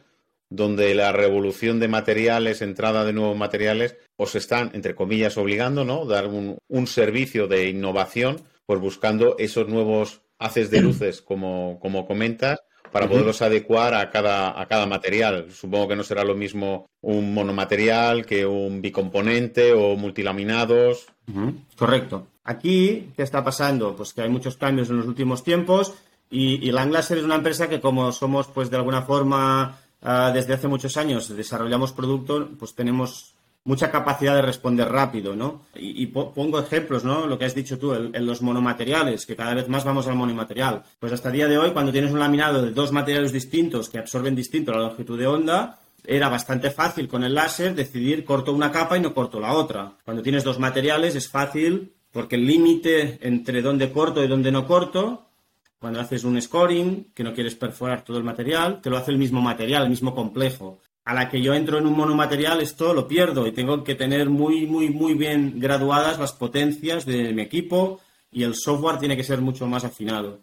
donde 0.50 0.96
la 0.96 1.12
revolución 1.12 1.80
de 1.80 1.90
materiales, 1.90 2.62
entrada 2.62 3.04
de 3.04 3.14
nuevos 3.14 3.38
materiales, 3.38 3.98
os 4.16 4.36
están, 4.36 4.72
entre 4.74 4.96
comillas, 4.96 5.38
obligando, 5.38 5.84
¿no? 5.84 6.06
Dar 6.06 6.28
un, 6.28 6.58
un 6.70 6.88
servicio 6.88 7.48
de 7.48 7.68
innovación, 7.68 8.42
pues 8.66 8.80
buscando 8.80 9.36
esos 9.38 9.68
nuevos 9.68 10.22
haces 10.40 10.72
de 10.72 10.82
luces, 10.82 11.22
como, 11.22 11.78
como 11.82 12.08
comentas, 12.08 12.60
para 12.92 13.08
poderlos 13.08 13.42
adecuar 13.42 13.94
a 13.94 14.10
cada, 14.10 14.60
a 14.60 14.66
cada 14.68 14.86
material. 14.86 15.48
Supongo 15.52 15.90
que 15.90 15.96
no 15.96 16.04
será 16.04 16.24
lo 16.24 16.36
mismo 16.36 16.88
un 17.02 17.34
monomaterial 17.34 18.26
que 18.26 18.46
un 18.46 18.82
bicomponente 18.82 19.74
o 19.74 19.96
multilaminados. 19.96 21.08
Correcto. 21.78 22.28
Aquí, 22.44 23.12
¿qué 23.16 23.24
está 23.24 23.44
pasando? 23.44 23.96
Pues 23.96 24.14
que 24.14 24.22
hay 24.22 24.30
muchos 24.30 24.58
cambios 24.58 24.90
en 24.90 24.98
los 24.98 25.08
últimos 25.08 25.44
tiempos 25.44 25.94
y, 26.30 26.68
y 26.68 26.72
Langlaser 26.72 27.18
es 27.18 27.24
una 27.24 27.36
empresa 27.36 27.70
que 27.70 27.82
como 27.82 28.12
somos, 28.12 28.48
pues 28.48 28.70
de 28.70 28.78
alguna 28.78 29.04
forma, 29.04 29.78
ah, 30.02 30.32
desde 30.34 30.54
hace 30.54 30.68
muchos 30.68 30.98
años 30.98 31.36
desarrollamos 31.36 31.92
productos, 31.92 32.48
pues 32.58 32.74
tenemos 32.74 33.34
mucha 33.64 33.92
capacidad 33.92 34.36
de 34.36 34.42
responder 34.42 34.90
rápido, 34.90 35.36
¿no? 35.36 35.66
Y, 35.76 36.08
pongo 36.08 36.60
ejemplos, 36.60 37.04
¿no? 37.04 37.28
Lo 37.28 37.38
que 37.38 37.46
has 37.46 37.56
dicho 37.56 37.78
tú, 37.78 37.94
en, 37.94 38.26
los 38.26 38.42
monomateriales, 38.42 39.26
que 39.26 39.36
cada 39.36 39.54
vez 39.54 39.68
más 39.68 39.84
vamos 39.84 40.08
al 40.08 40.16
monomaterial. 40.16 40.84
Pues 41.00 41.14
hasta 41.14 41.30
el 41.30 41.36
día 41.36 41.48
de 41.48 41.58
hoy, 41.58 41.72
cuando 41.72 41.92
tienes 41.92 42.12
un 42.12 42.20
laminado 42.20 42.62
de 42.62 42.72
dos 42.72 42.92
materiales 42.92 43.32
distintos 43.32 43.90
que 43.90 44.00
absorben 44.00 44.36
distinto 44.36 44.72
la 44.72 44.80
longitud 44.80 45.18
de 45.18 45.28
onda, 45.28 45.80
era 46.04 46.30
bastante 46.30 46.72
fácil 46.72 47.08
con 47.08 47.24
el 47.24 47.36
láser 47.36 47.76
decidir 47.76 48.26
corto 48.26 48.54
una 48.54 48.72
capa 48.72 48.98
y 48.98 49.02
no 49.02 49.14
corto 49.14 49.40
la 49.40 49.54
otra. 49.54 49.94
Cuando 50.04 50.24
tienes 50.24 50.44
dos 50.44 50.58
materiales 50.58 51.16
es 51.16 51.30
fácil 51.30 51.94
porque 52.12 52.36
el 52.36 52.46
límite 52.46 53.20
entre 53.22 53.62
dónde 53.62 53.92
corto 53.92 54.24
y 54.24 54.28
dónde 54.28 54.52
no 54.52 54.66
corto, 54.66 55.28
cuando 55.80 56.00
haces 56.00 56.24
un 56.24 56.42
scoring, 56.42 57.12
que 57.14 57.24
no 57.24 57.34
quieres 57.34 57.56
perforar 57.56 58.04
todo 58.04 58.18
el 58.18 58.24
material, 58.24 58.82
te 58.82 58.90
lo 58.90 58.98
hace 58.98 59.12
el 59.12 59.18
mismo 59.18 59.42
material, 59.42 59.84
el 59.84 59.90
mismo 59.90 60.14
complejo 60.14 60.80
a 61.04 61.14
la 61.14 61.30
que 61.30 61.42
yo 61.42 61.54
entro 61.54 61.78
en 61.78 61.88
un 61.88 61.98
monomaterial, 61.98 62.62
esto 62.62 62.94
lo 62.94 63.08
pierdo 63.08 63.48
y 63.48 63.52
tengo 63.52 63.84
que 63.84 63.96
tener 63.96 64.30
muy, 64.30 64.68
muy, 64.68 64.90
muy 64.90 65.14
bien 65.16 65.60
graduadas 65.60 66.20
las 66.20 66.34
potencias 66.34 67.06
de 67.06 67.34
mi 67.34 67.42
equipo 67.42 68.00
y 68.32 68.44
el 68.44 68.56
software 68.56 69.00
tiene 69.00 69.18
que 69.18 69.24
ser 69.24 69.42
mucho 69.42 69.68
más 69.68 69.84
afinado. 69.84 70.40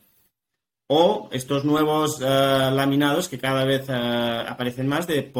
O 0.89 1.29
estos 1.33 1.65
nuevos 1.65 2.21
eh, 2.21 2.25
laminados 2.25 3.29
que 3.29 3.39
cada 3.39 3.65
vez 3.65 3.87
eh, 3.89 3.93
aparecen 3.93 4.89
más 4.89 5.07
de, 5.07 5.31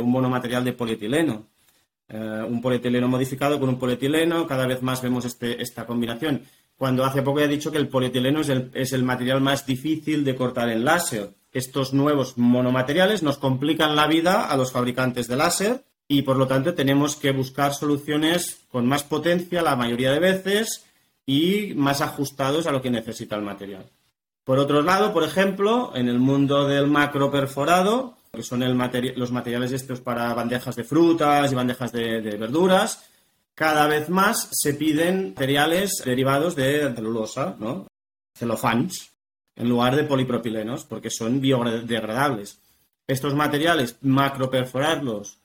un 0.00 0.10
monomaterial 0.10 0.64
de 0.64 0.72
polietileno. 0.72 1.46
Eh, 2.08 2.44
un 2.48 2.60
polietileno 2.60 3.06
modificado 3.06 3.60
con 3.60 3.68
un 3.68 3.78
polietileno, 3.78 4.46
cada 4.46 4.66
vez 4.66 4.82
más 4.82 5.00
vemos 5.00 5.24
este, 5.24 5.62
esta 5.62 5.86
combinación. 5.86 6.42
Cuando 6.76 7.04
hace 7.04 7.22
poco 7.22 7.40
he 7.40 7.48
dicho 7.48 7.70
que 7.70 7.78
el 7.78 7.88
polietileno 7.88 8.40
es 8.40 8.48
el, 8.48 8.70
es 8.74 8.92
el 8.92 9.04
material 9.04 9.40
más 9.40 9.64
difícil 9.64 10.24
de 10.24 10.34
cortar 10.34 10.68
en 10.70 10.84
láser 10.84 11.34
estos 11.52 11.92
nuevos 11.92 12.38
monomateriales 12.38 13.22
nos 13.22 13.38
complican 13.38 13.96
la 13.96 14.06
vida 14.06 14.44
a 14.46 14.56
los 14.56 14.72
fabricantes 14.72 15.26
de 15.28 15.36
láser 15.36 15.84
y 16.06 16.22
por 16.22 16.36
lo 16.36 16.46
tanto 16.46 16.74
tenemos 16.74 17.16
que 17.16 17.32
buscar 17.32 17.74
soluciones 17.74 18.60
con 18.70 18.86
más 18.86 19.04
potencia 19.04 19.62
la 19.62 19.76
mayoría 19.76 20.12
de 20.12 20.18
veces 20.18 20.84
y 21.26 21.74
más 21.74 22.00
ajustados 22.00 22.66
a 22.66 22.72
lo 22.72 22.82
que 22.82 22.90
necesita 22.90 23.36
el 23.36 23.42
material. 23.42 23.84
Por 24.44 24.58
otro 24.58 24.82
lado, 24.82 25.12
por 25.12 25.22
ejemplo, 25.22 25.92
en 25.94 26.08
el 26.08 26.18
mundo 26.18 26.66
del 26.66 26.86
macro 26.86 27.30
perforado, 27.30 28.16
que 28.32 28.42
son 28.42 28.60
los 28.60 29.30
materiales 29.30 29.72
estos 29.72 30.00
para 30.00 30.32
bandejas 30.34 30.74
de 30.76 30.84
frutas 30.84 31.52
y 31.52 31.54
bandejas 31.54 31.92
de, 31.92 32.20
verduras, 32.20 33.04
cada 33.54 33.86
vez 33.86 34.08
más 34.08 34.48
se 34.52 34.74
piden 34.74 35.30
materiales 35.30 36.02
derivados 36.04 36.56
de 36.56 36.92
celulosa, 36.94 37.56
¿no? 37.58 37.86
celofans 38.34 39.09
en 39.60 39.68
lugar 39.68 39.96
de 39.96 40.04
polipropilenos, 40.04 40.84
porque 40.84 41.10
son 41.10 41.40
biodegradables. 41.40 42.58
Estos 43.06 43.34
materiales, 43.34 43.96
macroperforarlos 44.02 45.38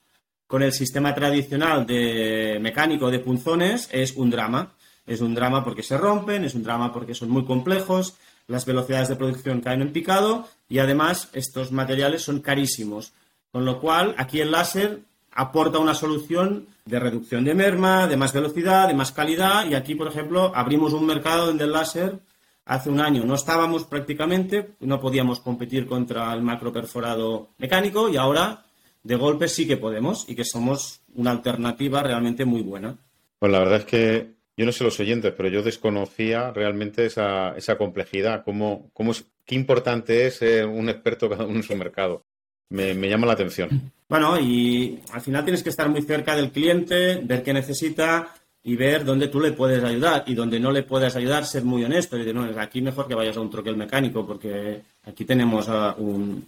con 0.47 0.63
el 0.63 0.71
sistema 0.71 1.13
tradicional 1.13 1.85
de 1.85 2.59
mecánico 2.61 3.09
de 3.09 3.19
punzones 3.19 3.89
es 3.91 4.15
un 4.15 4.29
drama. 4.29 4.73
Es 5.05 5.21
un 5.21 5.35
drama 5.35 5.63
porque 5.63 5.83
se 5.83 5.97
rompen, 5.97 6.45
es 6.45 6.55
un 6.55 6.63
drama 6.63 6.91
porque 6.91 7.13
son 7.13 7.29
muy 7.29 7.45
complejos, 7.45 8.15
las 8.47 8.65
velocidades 8.65 9.09
de 9.09 9.15
producción 9.15 9.61
caen 9.61 9.81
en 9.81 9.91
picado 9.91 10.47
y 10.67 10.79
además 10.79 11.29
estos 11.33 11.71
materiales 11.71 12.23
son 12.23 12.39
carísimos. 12.39 13.13
Con 13.51 13.65
lo 13.65 13.79
cual, 13.79 14.15
aquí 14.17 14.41
el 14.41 14.51
láser 14.51 15.01
aporta 15.31 15.79
una 15.79 15.93
solución 15.93 16.67
de 16.85 16.99
reducción 16.99 17.43
de 17.43 17.53
merma, 17.53 18.07
de 18.07 18.17
más 18.17 18.33
velocidad, 18.33 18.87
de 18.87 18.93
más 18.93 19.11
calidad 19.11 19.67
y 19.67 19.75
aquí, 19.75 19.95
por 19.95 20.07
ejemplo, 20.07 20.51
abrimos 20.55 20.93
un 20.93 21.05
mercado 21.05 21.47
donde 21.47 21.65
el 21.65 21.71
láser 21.71 22.19
hace 22.65 22.89
un 22.89 22.99
año 22.99 23.23
no 23.23 23.35
estábamos 23.35 23.85
prácticamente, 23.85 24.71
no 24.81 24.99
podíamos 24.99 25.39
competir 25.39 25.85
contra 25.85 26.33
el 26.33 26.41
macro 26.41 26.73
perforado 26.73 27.49
mecánico 27.57 28.09
y 28.09 28.17
ahora 28.17 28.63
de 29.03 29.15
golpe 29.15 29.47
sí 29.47 29.67
que 29.67 29.77
podemos 29.77 30.27
y 30.27 30.35
que 30.35 30.43
somos 30.43 31.01
una 31.13 31.31
alternativa 31.31 32.01
realmente 32.01 32.43
muy 32.43 32.61
buena. 32.61 32.97
Pues 33.39 33.51
la 33.51 33.59
verdad 33.59 33.79
es 33.79 33.85
que 33.85 34.35
yo 34.57 34.65
no 34.65 34.71
sé 34.71 34.83
los 34.83 34.99
oyentes, 34.99 35.33
pero 35.35 35.49
yo 35.49 35.61
desconocía 35.61 36.51
realmente 36.51 37.05
esa, 37.05 37.55
esa 37.55 37.77
complejidad, 37.77 38.43
cómo, 38.43 38.89
cómo 38.93 39.11
es, 39.11 39.25
qué 39.45 39.55
importante 39.55 40.25
es 40.25 40.37
ser 40.37 40.65
un 40.65 40.89
experto 40.89 41.29
cada 41.29 41.45
uno 41.45 41.57
en 41.57 41.63
su 41.63 41.75
mercado. 41.75 42.23
Me, 42.69 42.95
me, 42.95 43.07
llama 43.07 43.27
la 43.27 43.33
atención. 43.33 43.91
Bueno, 44.09 44.39
y 44.39 44.99
al 45.11 45.21
final 45.21 45.43
tienes 45.43 45.61
que 45.61 45.69
estar 45.69 45.87
muy 45.87 46.01
cerca 46.01 46.35
del 46.35 46.51
cliente, 46.51 47.19
ver 47.23 47.43
qué 47.43 47.53
necesita, 47.53 48.33
y 48.67 48.75
ver 48.75 49.05
dónde 49.05 49.27
tú 49.27 49.39
le 49.39 49.51
puedes 49.51 49.83
ayudar 49.83 50.23
y 50.25 50.33
donde 50.33 50.59
no 50.59 50.71
le 50.71 50.81
puedes 50.81 51.15
ayudar, 51.15 51.45
ser 51.45 51.63
muy 51.63 51.83
honesto 51.83 52.15
y 52.15 52.19
decir, 52.21 52.33
no, 52.33 52.49
aquí 52.59 52.81
mejor 52.81 53.07
que 53.07 53.13
vayas 53.13 53.37
a 53.37 53.41
un 53.41 53.51
troquel 53.51 53.77
mecánico 53.77 54.25
porque 54.25 54.81
aquí 55.03 55.23
tenemos 55.23 55.67
un, 55.99 56.43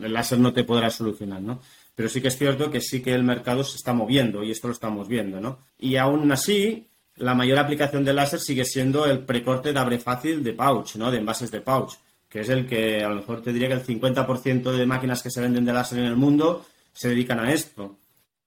el 0.00 0.12
láser 0.12 0.38
no 0.38 0.52
te 0.52 0.62
podrá 0.62 0.88
solucionar, 0.88 1.42
¿no? 1.42 1.60
Pero 1.96 2.08
sí 2.08 2.20
que 2.20 2.28
es 2.28 2.38
cierto 2.38 2.70
que 2.70 2.80
sí 2.80 3.02
que 3.02 3.12
el 3.12 3.24
mercado 3.24 3.64
se 3.64 3.76
está 3.76 3.92
moviendo 3.92 4.44
y 4.44 4.52
esto 4.52 4.68
lo 4.68 4.72
estamos 4.72 5.08
viendo, 5.08 5.40
¿no? 5.40 5.58
Y 5.80 5.96
aún 5.96 6.30
así, 6.30 6.86
la 7.16 7.34
mayor 7.34 7.58
aplicación 7.58 8.04
del 8.04 8.16
láser 8.16 8.38
sigue 8.38 8.64
siendo 8.64 9.04
el 9.04 9.18
precorte 9.18 9.72
de 9.72 9.80
abre 9.80 9.98
fácil 9.98 10.44
de 10.44 10.52
pouch, 10.52 10.94
¿no? 10.94 11.10
De 11.10 11.18
envases 11.18 11.50
de 11.50 11.60
pouch, 11.60 11.94
que 12.28 12.42
es 12.42 12.48
el 12.50 12.68
que 12.68 13.02
a 13.02 13.08
lo 13.08 13.16
mejor 13.16 13.42
te 13.42 13.52
diría 13.52 13.66
que 13.66 13.74
el 13.74 13.84
50% 13.84 14.70
de 14.70 14.86
máquinas 14.86 15.24
que 15.24 15.30
se 15.32 15.40
venden 15.40 15.64
de 15.64 15.72
láser 15.72 15.98
en 15.98 16.04
el 16.04 16.16
mundo 16.16 16.64
se 16.92 17.08
dedican 17.08 17.40
a 17.40 17.52
esto. 17.52 17.98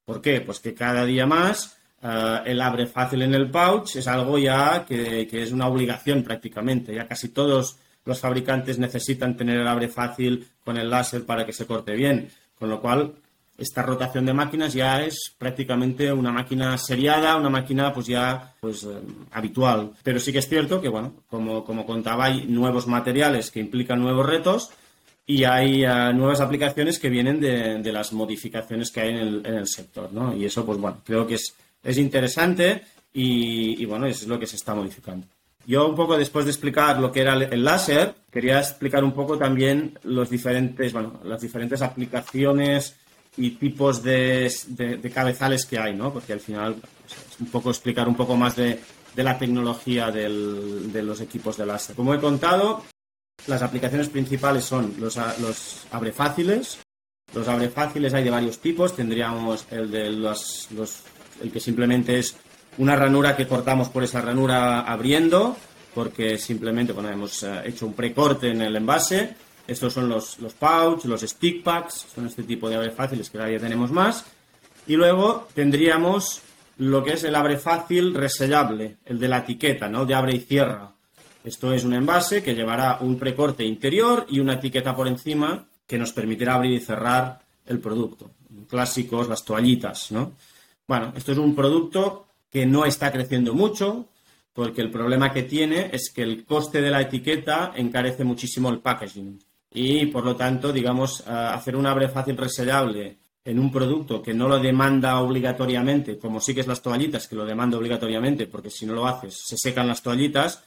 ¿Por 0.05 0.21
qué? 0.21 0.39
Pues 0.39 0.61
que 0.61 0.73
cada 0.73 1.03
día 1.03 1.25
más 1.25 1.75
eh, 2.01 2.41
el 2.45 2.61
abre 2.61 2.87
fácil 2.87 3.21
en 3.23 3.33
el 3.33 3.49
pouch 3.49 3.97
es 3.97 4.07
algo 4.07 4.37
ya 4.37 4.85
que, 4.85 5.27
es 5.31 5.51
una 5.51 5.67
obligación 5.67 6.23
prácticamente. 6.23 6.93
Ya 6.93 7.07
casi 7.07 7.29
todos 7.29 7.77
los 8.05 8.19
fabricantes 8.19 8.79
necesitan 8.79 9.35
tener 9.35 9.59
el 9.59 9.67
abre 9.67 9.89
fácil 9.89 10.47
con 10.63 10.77
el 10.77 10.89
láser 10.89 11.25
para 11.25 11.45
que 11.45 11.53
se 11.53 11.65
corte 11.65 11.93
bien. 11.93 12.29
Con 12.57 12.69
lo 12.69 12.81
cual, 12.81 13.13
esta 13.57 13.83
rotación 13.83 14.25
de 14.25 14.33
máquinas 14.33 14.73
ya 14.73 15.03
es 15.03 15.33
prácticamente 15.37 16.11
una 16.11 16.31
máquina 16.31 16.77
seriada, 16.77 17.35
una 17.35 17.49
máquina 17.49 17.93
pues 17.93 18.07
ya 18.07 18.53
pues 18.59 18.83
eh, 18.83 18.99
habitual. 19.31 19.91
Pero 20.01 20.19
sí 20.19 20.31
que 20.31 20.39
es 20.39 20.47
cierto 20.47 20.79
que, 20.79 20.87
bueno, 20.87 21.13
como, 21.29 21.63
como 21.65 21.85
contaba, 21.85 22.25
hay 22.25 22.45
nuevos 22.47 22.87
materiales 22.87 23.51
que 23.51 23.59
implican 23.59 24.01
nuevos 24.01 24.25
retos 24.25 24.69
y 25.25 25.43
hay 25.43 25.83
eh, 25.83 26.13
nuevas 26.13 26.39
aplicaciones 26.39 26.97
que 26.97 27.09
vienen 27.09 27.41
de, 27.41 27.91
las 27.91 28.13
modificaciones 28.13 28.89
que 28.89 29.01
hay 29.01 29.09
en 29.09 29.17
el, 29.17 29.45
en 29.45 29.53
el 29.55 29.67
sector, 29.67 30.11
¿no? 30.13 30.35
Y 30.35 30.45
eso, 30.45 30.65
pues 30.65 30.79
bueno, 30.79 31.01
creo 31.05 31.27
que 31.27 31.35
es 31.35 31.53
es 31.83 31.97
interesante 31.97 32.83
y, 33.13 33.85
bueno, 33.85 34.05
eso 34.05 34.23
es 34.23 34.27
lo 34.27 34.39
que 34.39 34.47
se 34.47 34.55
está 34.55 34.75
modificando. 34.75 35.27
Yo 35.65 35.87
un 35.87 35.95
poco 35.95 36.17
después 36.17 36.45
de 36.45 36.51
explicar 36.51 36.99
lo 36.99 37.11
que 37.11 37.21
era 37.21 37.33
el 37.33 37.63
láser, 37.63 38.15
quería 38.31 38.59
explicar 38.59 39.03
un 39.03 39.13
poco 39.13 39.37
también 39.37 39.97
los 40.03 40.29
diferentes, 40.29 40.93
bueno, 40.93 41.19
las 41.23 41.41
diferentes 41.41 41.81
aplicaciones 41.81 42.95
y 43.37 43.51
tipos 43.51 44.01
de, 44.01 44.51
cabezales 45.13 45.65
que 45.65 45.77
hay, 45.77 45.95
¿no? 45.95 46.11
Porque 46.11 46.33
al 46.33 46.39
final 46.39 46.75
pues, 46.75 47.33
es 47.33 47.39
un 47.39 47.47
poco 47.47 47.69
explicar 47.69 48.07
un 48.07 48.15
poco 48.15 48.35
más 48.35 48.55
de, 48.55 48.79
la 49.15 49.37
tecnología 49.37 50.11
de 50.11 51.03
los 51.03 51.19
equipos 51.21 51.57
de 51.57 51.65
láser. 51.65 51.95
Como 51.95 52.13
he 52.13 52.19
contado, 52.19 52.83
las 53.47 53.61
aplicaciones 53.61 54.09
principales 54.09 54.63
son 54.63 54.95
los, 54.97 55.17
los 55.39 55.85
abrefáciles. 55.91 56.79
Los 57.33 57.47
abrefáciles 57.47 58.13
hay 58.13 58.23
de 58.23 58.29
varios 58.29 58.59
tipos. 58.59 58.95
Tendríamos 58.95 59.65
el 59.71 59.91
de 59.91 60.09
los, 60.11 60.67
los 60.71 61.03
el 61.41 61.51
que 61.51 61.59
simplemente 61.59 62.19
es 62.19 62.35
una 62.77 62.95
ranura 62.95 63.35
que 63.35 63.47
cortamos 63.47 63.89
por 63.89 64.03
esa 64.03 64.21
ranura 64.21 64.81
abriendo, 64.81 65.57
porque 65.93 66.37
simplemente 66.37 66.93
bueno, 66.93 67.09
hemos 67.09 67.43
eh, 67.43 67.61
hecho 67.65 67.85
un 67.85 67.93
precorte 67.93 68.49
en 68.49 68.61
el 68.61 68.75
envase. 68.75 69.35
Estos 69.67 69.93
son 69.93 70.09
los, 70.09 70.39
los 70.39 70.53
pouch, 70.53 71.05
los 71.05 71.21
stick 71.21 71.63
packs, 71.63 72.07
son 72.13 72.25
este 72.27 72.43
tipo 72.43 72.69
de 72.69 72.75
abre 72.75 72.91
fáciles 72.91 73.29
que 73.29 73.37
cada 73.37 73.49
día 73.49 73.59
tenemos 73.59 73.91
más. 73.91 74.25
Y 74.87 74.95
luego 74.95 75.47
tendríamos 75.53 76.41
lo 76.77 77.03
que 77.03 77.13
es 77.13 77.23
el 77.23 77.35
abre 77.35 77.57
fácil 77.57 78.15
resellable, 78.15 78.97
el 79.05 79.19
de 79.19 79.27
la 79.27 79.39
etiqueta, 79.39 79.89
¿no? 79.89 80.05
De 80.05 80.15
abre 80.15 80.35
y 80.35 80.39
cierra. 80.39 80.91
Esto 81.43 81.73
es 81.73 81.83
un 81.83 81.93
envase 81.93 82.41
que 82.41 82.55
llevará 82.55 82.97
un 83.01 83.17
precorte 83.17 83.63
interior 83.63 84.25
y 84.29 84.39
una 84.39 84.55
etiqueta 84.55 84.95
por 84.95 85.07
encima 85.07 85.65
que 85.85 85.97
nos 85.97 86.13
permitirá 86.13 86.55
abrir 86.55 86.73
y 86.73 86.79
cerrar 86.79 87.39
el 87.65 87.79
producto. 87.79 88.31
clásicos, 88.69 89.27
las 89.27 89.43
toallitas, 89.43 90.11
¿no? 90.11 90.33
Bueno, 90.89 91.13
esto 91.15 91.33
es 91.33 91.37
un 91.37 91.53
producto 91.53 92.25
que 92.49 92.65
no 92.65 92.83
está 92.83 93.11
creciendo 93.11 93.53
mucho, 93.53 94.07
porque 94.53 94.81
el 94.81 94.89
problema 94.89 95.31
que 95.31 95.43
tiene 95.43 95.91
es 95.93 96.11
que 96.11 96.23
el 96.23 96.45
coste 96.45 96.81
de 96.81 96.89
la 96.89 96.99
etiqueta 96.99 97.73
encarece 97.75 98.23
muchísimo 98.23 98.71
el 98.71 98.79
packaging. 98.79 99.39
Y 99.71 100.07
por 100.07 100.25
lo 100.25 100.35
tanto, 100.35 100.73
digamos, 100.73 101.21
hacer 101.27 101.75
un 101.75 101.85
abre 101.85 102.09
fácil 102.09 102.35
resellable 102.35 103.19
en 103.45 103.59
un 103.59 103.71
producto 103.71 104.19
que 104.19 104.33
no 104.33 104.47
lo 104.47 104.57
demanda 104.57 105.19
obligatoriamente, 105.19 106.17
como 106.17 106.41
sí 106.41 106.55
que 106.55 106.61
es 106.61 106.67
las 106.67 106.81
toallitas, 106.81 107.27
que 107.27 107.35
lo 107.35 107.45
demanda 107.45 107.77
obligatoriamente, 107.77 108.47
porque 108.47 108.71
si 108.71 108.87
no 108.87 108.95
lo 108.95 109.05
haces, 109.05 109.39
se 109.45 109.57
secan 109.59 109.87
las 109.87 110.01
toallitas, 110.01 110.63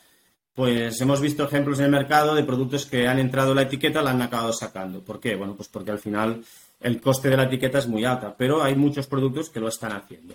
pues 0.54 1.00
hemos 1.00 1.20
visto 1.20 1.42
ejemplos 1.42 1.80
en 1.80 1.86
el 1.86 1.90
mercado 1.90 2.36
de 2.36 2.44
productos 2.44 2.86
que 2.86 3.08
han 3.08 3.18
entrado 3.18 3.56
la 3.56 3.62
etiqueta, 3.62 4.02
la 4.02 4.12
han 4.12 4.22
acabado 4.22 4.52
sacando. 4.52 5.00
¿Por 5.00 5.18
qué? 5.18 5.34
Bueno, 5.34 5.56
pues 5.56 5.68
porque 5.68 5.90
al 5.90 5.98
final 5.98 6.44
el 6.82 7.00
coste 7.00 7.28
de 7.28 7.36
la 7.36 7.44
etiqueta 7.44 7.78
es 7.78 7.86
muy 7.86 8.04
alta, 8.04 8.34
pero 8.36 8.62
hay 8.62 8.74
muchos 8.74 9.06
productos 9.06 9.50
que 9.50 9.60
lo 9.60 9.68
están 9.68 9.92
haciendo. 9.92 10.34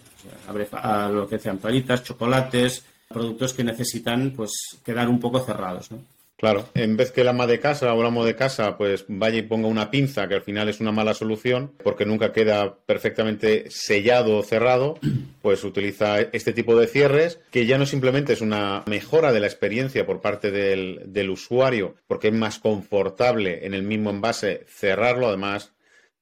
O 0.49 1.09
lo 1.11 1.27
que 1.27 1.39
sean 1.39 1.57
toallitas, 1.57 2.03
chocolates, 2.03 2.83
productos 3.07 3.53
que 3.53 3.63
necesitan 3.63 4.33
pues 4.35 4.51
quedar 4.83 5.07
un 5.09 5.19
poco 5.19 5.39
cerrados, 5.39 5.91
¿no? 5.91 5.99
Claro, 6.37 6.69
en 6.75 6.97
vez 6.97 7.11
que 7.11 7.21
el 7.21 7.29
ama 7.29 7.47
de 7.47 7.59
casa 7.59 7.91
o 7.91 7.99
el 7.99 8.05
amo 8.05 8.23
de 8.23 8.35
casa 8.35 8.77
pues 8.77 9.05
vaya 9.07 9.39
y 9.39 9.41
ponga 9.41 9.67
una 9.67 9.89
pinza, 9.89 10.27
que 10.27 10.35
al 10.35 10.43
final 10.43 10.69
es 10.69 10.79
una 10.79 10.91
mala 10.91 11.15
solución, 11.15 11.71
porque 11.83 12.05
nunca 12.05 12.31
queda 12.31 12.75
perfectamente 12.85 13.71
sellado 13.71 14.37
o 14.37 14.43
cerrado, 14.43 14.99
pues 15.41 15.63
utiliza 15.63 16.19
este 16.21 16.53
tipo 16.53 16.79
de 16.79 16.85
cierres, 16.85 17.39
que 17.49 17.65
ya 17.65 17.79
no 17.79 17.87
simplemente 17.87 18.33
es 18.33 18.41
una 18.41 18.83
mejora 18.85 19.33
de 19.33 19.39
la 19.39 19.47
experiencia 19.47 20.05
por 20.05 20.21
parte 20.21 20.51
del, 20.51 21.29
usuario, 21.31 21.95
porque 22.07 22.27
es 22.27 22.35
más 22.35 22.59
confortable 22.59 23.65
en 23.65 23.73
el 23.73 23.81
mismo 23.81 24.11
envase 24.11 24.63
cerrarlo, 24.67 25.29
además 25.29 25.71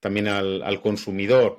también 0.06 0.28
al, 0.28 0.62
al 0.62 0.82
consumidor 0.82 1.58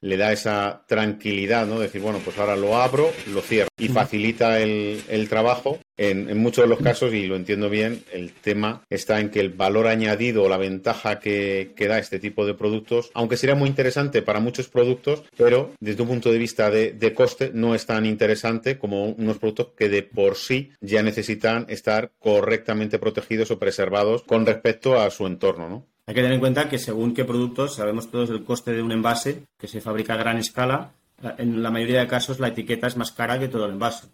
le 0.00 0.16
da 0.16 0.32
esa 0.32 0.84
tranquilidad, 0.86 1.66
¿no? 1.66 1.80
Decir, 1.80 2.00
bueno, 2.00 2.20
pues 2.24 2.38
ahora 2.38 2.56
lo 2.56 2.76
abro, 2.76 3.10
lo 3.32 3.40
cierro 3.40 3.68
y 3.76 3.88
facilita 3.88 4.60
el, 4.60 5.02
el 5.08 5.28
trabajo. 5.28 5.80
En, 5.96 6.30
en, 6.30 6.38
muchos 6.38 6.62
de 6.62 6.68
los 6.68 6.78
casos, 6.78 7.12
y 7.12 7.26
lo 7.26 7.34
entiendo 7.34 7.68
bien, 7.68 8.04
el 8.12 8.30
tema 8.32 8.84
está 8.88 9.18
en 9.18 9.30
que 9.30 9.40
el 9.40 9.48
valor 9.48 9.88
añadido 9.88 10.44
o 10.44 10.48
la 10.48 10.56
ventaja 10.56 11.18
que, 11.18 11.72
que 11.74 11.88
da 11.88 11.98
este 11.98 12.20
tipo 12.20 12.46
de 12.46 12.54
productos, 12.54 13.10
aunque 13.14 13.36
sería 13.36 13.56
muy 13.56 13.68
interesante 13.68 14.22
para 14.22 14.38
muchos 14.38 14.68
productos, 14.68 15.24
pero 15.36 15.72
desde 15.80 16.02
un 16.02 16.08
punto 16.08 16.30
de 16.30 16.38
vista 16.38 16.70
de, 16.70 16.92
de 16.92 17.14
coste 17.14 17.50
no 17.52 17.74
es 17.74 17.84
tan 17.84 18.06
interesante 18.06 18.78
como 18.78 19.06
unos 19.06 19.38
productos 19.38 19.70
que 19.76 19.88
de 19.88 20.04
por 20.04 20.36
sí 20.36 20.70
ya 20.80 21.02
necesitan 21.02 21.66
estar 21.68 22.12
correctamente 22.20 23.00
protegidos 23.00 23.50
o 23.50 23.58
preservados 23.58 24.22
con 24.22 24.46
respecto 24.46 25.00
a 25.00 25.10
su 25.10 25.26
entorno, 25.26 25.68
¿no? 25.68 25.87
Hay 26.08 26.14
que 26.14 26.22
tener 26.22 26.36
en 26.36 26.40
cuenta 26.40 26.70
que 26.70 26.78
según 26.78 27.12
qué 27.12 27.26
productos, 27.26 27.74
sabemos 27.74 28.10
todos 28.10 28.30
el 28.30 28.42
coste 28.42 28.72
de 28.72 28.80
un 28.80 28.92
envase 28.92 29.42
que 29.58 29.68
se 29.68 29.82
fabrica 29.82 30.14
a 30.14 30.16
gran 30.16 30.38
escala, 30.38 30.92
eh, 31.22 31.34
en 31.36 31.62
la 31.62 31.70
mayoría 31.70 32.00
de 32.00 32.06
casos 32.06 32.40
la 32.40 32.48
etiqueta 32.48 32.86
es 32.86 32.96
más 32.96 33.12
cara 33.12 33.38
que 33.38 33.48
todo 33.48 33.66
el 33.66 33.72
envase. 33.72 34.06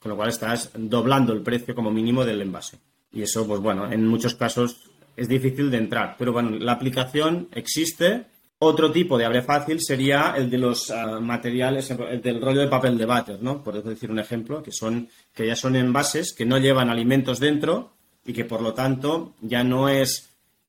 Con 0.00 0.10
lo 0.10 0.16
cual 0.16 0.30
estás 0.30 0.70
doblando 0.74 1.32
el 1.32 1.42
precio 1.42 1.76
como 1.76 1.92
mínimo 1.92 2.24
del 2.24 2.42
envase. 2.42 2.80
Y 3.12 3.22
eso, 3.22 3.46
pues 3.46 3.60
bueno, 3.60 3.88
en 3.88 4.04
muchos 4.08 4.34
casos 4.34 4.90
es 5.16 5.28
difícil 5.28 5.70
de 5.70 5.76
entrar. 5.76 6.16
Pero 6.18 6.32
bueno, 6.32 6.50
la 6.58 6.72
aplicación 6.72 7.46
existe. 7.52 8.26
Otro 8.58 8.90
tipo 8.90 9.16
de 9.16 9.24
abre 9.24 9.42
fácil 9.42 9.80
sería 9.80 10.34
el 10.36 10.50
de 10.50 10.58
los 10.58 10.90
uh, 10.90 11.20
materiales, 11.20 11.88
el 11.92 12.20
del 12.20 12.40
rollo 12.40 12.62
de 12.62 12.66
papel 12.66 12.98
de 12.98 13.06
váter, 13.06 13.40
¿no? 13.40 13.62
Por 13.62 13.80
decir 13.80 14.10
un 14.10 14.18
ejemplo, 14.18 14.60
que 14.60 14.72
son, 14.72 15.08
que 15.32 15.46
ya 15.46 15.54
son 15.54 15.76
envases 15.76 16.34
que 16.34 16.44
no 16.44 16.58
llevan 16.58 16.90
alimentos 16.90 17.38
dentro 17.38 17.92
y 18.26 18.32
que 18.32 18.44
por 18.44 18.60
lo 18.60 18.74
tanto 18.74 19.34
ya 19.40 19.62
no 19.62 19.88
es 19.88 20.27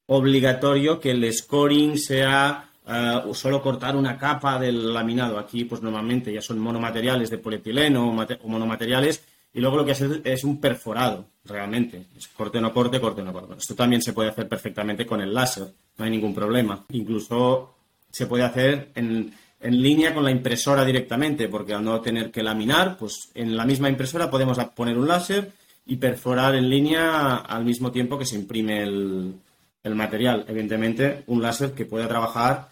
obligatorio 0.09 0.99
que 0.99 1.11
el 1.11 1.31
scoring 1.31 1.97
sea 1.97 2.69
eh, 2.87 3.21
solo 3.33 3.61
cortar 3.61 3.95
una 3.95 4.17
capa 4.17 4.59
del 4.59 4.93
laminado. 4.93 5.37
Aquí, 5.37 5.65
pues 5.65 5.81
normalmente 5.81 6.33
ya 6.33 6.41
son 6.41 6.59
monomateriales 6.59 7.29
de 7.29 7.37
polietileno 7.37 8.09
o, 8.09 8.47
monomateriales 8.47 9.23
y 9.53 9.59
luego 9.59 9.77
lo 9.77 9.85
que 9.85 9.91
hace 9.91 10.21
es 10.23 10.43
un 10.43 10.59
perforado, 10.59 11.25
realmente. 11.45 12.07
Es 12.17 12.27
corte 12.29 12.59
no 12.59 12.73
corte, 12.73 12.99
corte 12.99 13.21
no 13.21 13.31
corte. 13.31 13.55
Esto 13.59 13.75
también 13.75 14.01
se 14.01 14.13
puede 14.13 14.29
hacer 14.29 14.47
perfectamente 14.47 15.05
con 15.05 15.21
el 15.21 15.33
láser, 15.33 15.67
no 15.97 16.05
hay 16.05 16.11
ningún 16.11 16.33
problema. 16.33 16.85
Incluso 16.91 17.75
se 18.09 18.25
puede 18.25 18.43
hacer 18.43 18.89
en, 18.95 19.31
en 19.59 19.81
línea 19.81 20.13
con 20.13 20.23
la 20.23 20.31
impresora 20.31 20.83
directamente, 20.83 21.47
porque 21.49 21.75
al 21.75 21.83
no 21.83 22.01
tener 22.01 22.31
que 22.31 22.41
laminar, 22.41 22.97
pues 22.97 23.29
en 23.35 23.55
la 23.55 23.65
misma 23.65 23.89
impresora 23.89 24.31
podemos 24.31 24.57
poner 24.75 24.97
un 24.97 25.07
láser 25.07 25.51
y 25.85 25.97
perforar 25.97 26.55
en 26.55 26.67
línea 26.67 27.37
al 27.37 27.63
mismo 27.63 27.91
tiempo 27.91 28.17
que 28.17 28.25
se 28.25 28.35
imprime 28.35 28.81
el, 28.81 29.35
el 29.83 29.95
material. 29.95 30.45
Evidentemente, 30.47 31.23
un 31.27 31.41
láser 31.41 31.73
que 31.73 31.85
pueda 31.85 32.07
trabajar 32.07 32.69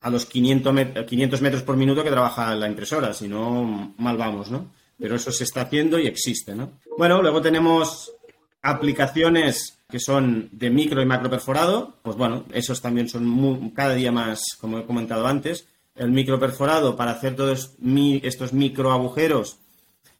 a 0.00 0.10
los 0.10 0.26
500, 0.26 0.72
metros 1.40 1.62
por 1.62 1.76
minuto 1.76 2.04
que 2.04 2.10
trabaja 2.10 2.54
la 2.54 2.68
impresora, 2.68 3.12
si 3.12 3.28
no, 3.28 3.94
mal 3.98 4.16
vamos, 4.16 4.50
¿no? 4.50 4.70
Pero 4.98 5.16
eso 5.16 5.32
se 5.32 5.44
está 5.44 5.62
haciendo 5.62 5.98
y 5.98 6.06
existe, 6.06 6.54
¿no? 6.54 6.72
Bueno, 6.96 7.20
luego 7.20 7.40
tenemos 7.42 8.12
aplicaciones 8.62 9.78
que 9.88 10.00
son 10.00 10.48
de 10.52 10.70
micro 10.70 11.00
y 11.00 11.06
macro 11.06 11.30
perforado, 11.30 11.96
pues 12.02 12.16
bueno, 12.16 12.44
esos 12.52 12.80
también 12.80 13.08
son 13.08 13.70
cada 13.70 13.94
día 13.94 14.12
más, 14.12 14.56
como 14.60 14.78
he 14.78 14.84
comentado 14.84 15.26
antes, 15.26 15.66
el 15.94 16.10
micro 16.10 16.38
perforado 16.38 16.94
para 16.94 17.12
hacer 17.12 17.34
todos 17.34 17.72
estos 18.22 18.52
micro 18.52 18.92
agujeros 18.92 19.58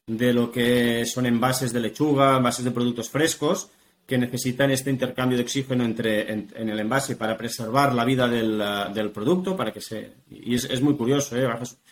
de 0.07 0.33
lo 0.33 0.51
que 0.51 1.05
son 1.05 1.25
envases 1.25 1.71
de 1.71 1.79
lechuga, 1.79 2.37
envases 2.37 2.65
de 2.65 2.71
productos 2.71 3.09
frescos, 3.09 3.69
que 4.09 4.17
necesitan 4.17 4.71
este 4.71 4.89
intercambio 4.89 5.37
de 5.37 5.43
oxígeno 5.43 5.85
entre, 5.85 6.33
en, 6.33 6.49
el 6.55 6.79
envase 6.79 7.15
para 7.15 7.37
preservar 7.37 7.93
la 7.93 8.03
vida 8.03 8.27
del, 8.27 8.59
uh, 8.59 8.91
del 8.91 9.11
producto, 9.11 9.55
para 9.55 9.71
que 9.71 9.81
se... 9.81 10.13
Y 10.31 10.55
es, 10.55 10.81
muy 10.81 10.97
curioso, 10.97 11.37
¿eh? 11.37 11.47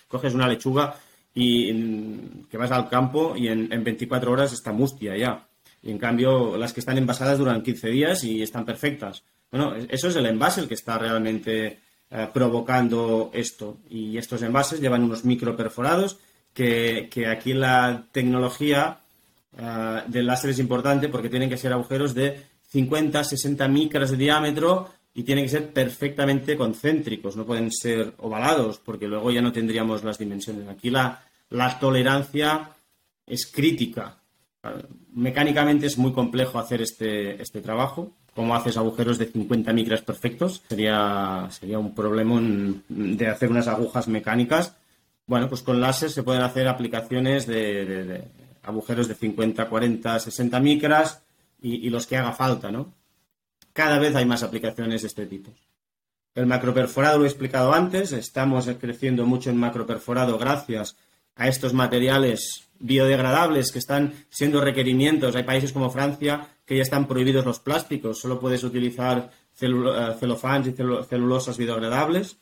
coges 0.07 0.33
una 0.33 0.47
lechuga 0.47 0.95
y 1.35 2.43
que 2.49 2.57
vas 2.57 2.71
al 2.71 2.89
campo 2.89 3.35
y 3.37 3.49
en, 3.49 3.71
en, 3.71 3.83
24 3.83 4.31
horas 4.31 4.51
está 4.51 4.71
mustia 4.71 5.15
ya. 5.15 5.47
Y 5.83 5.91
en 5.91 5.99
cambio, 5.99 6.57
las 6.57 6.73
que 6.73 6.79
están 6.79 6.97
envasadas 6.97 7.37
duran 7.37 7.61
15 7.61 7.89
días 7.89 8.23
y 8.23 8.41
están 8.41 8.65
perfectas. 8.65 9.23
Bueno, 9.51 9.75
eso 9.75 10.07
es 10.07 10.15
el 10.15 10.25
envase 10.25 10.61
el 10.61 10.67
que 10.67 10.73
está 10.73 10.97
realmente 10.97 11.77
uh, 12.09 12.33
provocando 12.33 13.29
esto. 13.31 13.77
Y 13.91 14.17
estos 14.17 14.41
envases 14.41 14.81
llevan 14.81 15.03
unos 15.03 15.23
micro 15.23 15.55
perforados 15.55 16.17
que, 16.55 17.09
que 17.11 17.27
aquí 17.27 17.53
la 17.53 18.07
tecnología 18.11 19.01
uh, 19.53 20.09
del 20.09 20.25
láser 20.25 20.51
es 20.51 20.59
importante 20.59 21.09
porque 21.09 21.29
tienen 21.29 21.49
que 21.49 21.57
ser 21.57 21.73
agujeros 21.73 22.13
de 22.13 22.41
50, 22.69 23.23
60 23.23 23.67
micras 23.67 24.11
de 24.11 24.17
diámetro 24.17 24.89
y 25.13 25.23
tienen 25.23 25.45
que 25.45 25.49
ser 25.51 25.73
perfectamente 25.73 26.55
concéntricos, 26.55 27.35
no 27.35 27.45
pueden 27.45 27.71
ser 27.71 28.13
ovalados 28.19 28.77
porque 28.77 29.07
luego 29.07 29.31
ya 29.31 29.41
no 29.41 29.51
tendríamos 29.51 30.03
las 30.03 30.19
dimensiones. 30.19 30.67
Aquí 30.67 30.89
la, 30.89 31.23
la 31.49 31.79
tolerancia 31.79 32.69
es 33.25 33.47
crítica. 33.47 34.17
Mecánicamente 35.13 35.87
es 35.87 35.97
muy 35.97 36.11
complejo 36.13 36.59
hacer 36.59 36.81
este, 36.81 37.41
este 37.41 37.61
trabajo. 37.61 38.11
¿Cómo 38.35 38.55
haces 38.55 38.77
agujeros 38.77 39.17
de 39.17 39.25
50 39.25 39.73
micras 39.73 40.01
perfectos? 40.01 40.61
Sería, 40.69 41.47
sería 41.49 41.79
un 41.79 41.95
problema 41.95 42.39
de 42.87 43.27
hacer 43.27 43.49
unas 43.49 43.67
agujas 43.67 44.07
mecánicas. 44.07 44.75
Bueno, 45.25 45.49
pues 45.49 45.63
con 45.63 45.81
láser 45.81 46.11
se 46.11 46.21
pueden 46.21 46.43
hacer 46.43 46.67
aplicaciones 46.67 47.47
de 47.47 48.23
agujeros 48.67 49.07
de 49.07 49.15
50, 49.15 49.67
40, 49.69 50.19
60 50.19 50.59
micras 50.59 51.23
y, 51.59 51.89
los 51.89 52.05
que 52.05 52.17
haga 52.17 52.33
falta, 52.33 52.69
¿no? 52.69 52.93
Cada 53.73 53.97
vez 53.97 54.15
hay 54.15 54.25
más 54.25 54.43
aplicaciones 54.43 55.01
de 55.01 55.07
este 55.07 55.25
tipo. 55.25 55.51
El 56.35 56.45
macroperforado 56.45 57.17
lo 57.17 57.23
he 57.25 57.27
explicado 57.27 57.73
antes, 57.73 58.11
estamos 58.11 58.69
creciendo 58.79 59.25
mucho 59.25 59.49
en 59.49 59.57
macroperforado 59.57 60.37
gracias 60.37 60.95
a 61.35 61.47
estos 61.47 61.73
materiales 61.73 62.67
biodegradables 62.79 63.71
que 63.71 63.79
están 63.79 64.13
siendo 64.29 64.61
requerimientos. 64.61 65.35
Hay 65.35 65.43
países 65.43 65.71
como 65.71 65.89
Francia 65.89 66.47
que 66.65 66.75
ya 66.75 66.83
están 66.83 67.07
prohibidos 67.07 67.45
los 67.45 67.59
plásticos, 67.59 68.19
solo 68.19 68.39
puedes 68.39 68.63
utilizar 68.63 69.31
eh, 69.59 70.15
celofans 70.19 70.67
y 70.67 70.73
celulosas 70.73 71.57
biodegradables, 71.57 72.37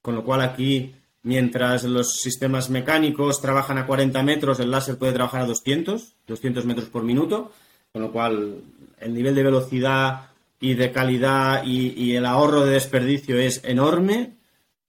con 0.00 0.14
lo 0.14 0.24
cual 0.24 0.40
aquí 0.40 0.94
Mientras 1.24 1.84
los 1.84 2.20
sistemas 2.20 2.68
mecánicos 2.68 3.40
trabajan 3.40 3.78
a 3.78 3.86
40 3.86 4.22
metros, 4.22 4.60
el 4.60 4.70
láser 4.70 4.98
puede 4.98 5.14
trabajar 5.14 5.40
a 5.40 5.46
200, 5.46 6.16
200 6.26 6.66
metros 6.66 6.90
por 6.90 7.02
minuto, 7.02 7.50
con 7.92 8.02
lo 8.02 8.12
cual 8.12 8.56
el 9.00 9.14
nivel 9.14 9.34
de 9.34 9.42
velocidad 9.42 10.26
y 10.60 10.74
de 10.74 10.92
calidad 10.92 11.64
y, 11.64 12.14
el 12.14 12.26
ahorro 12.26 12.66
de 12.66 12.72
desperdicio 12.72 13.38
es 13.38 13.64
enorme. 13.64 14.32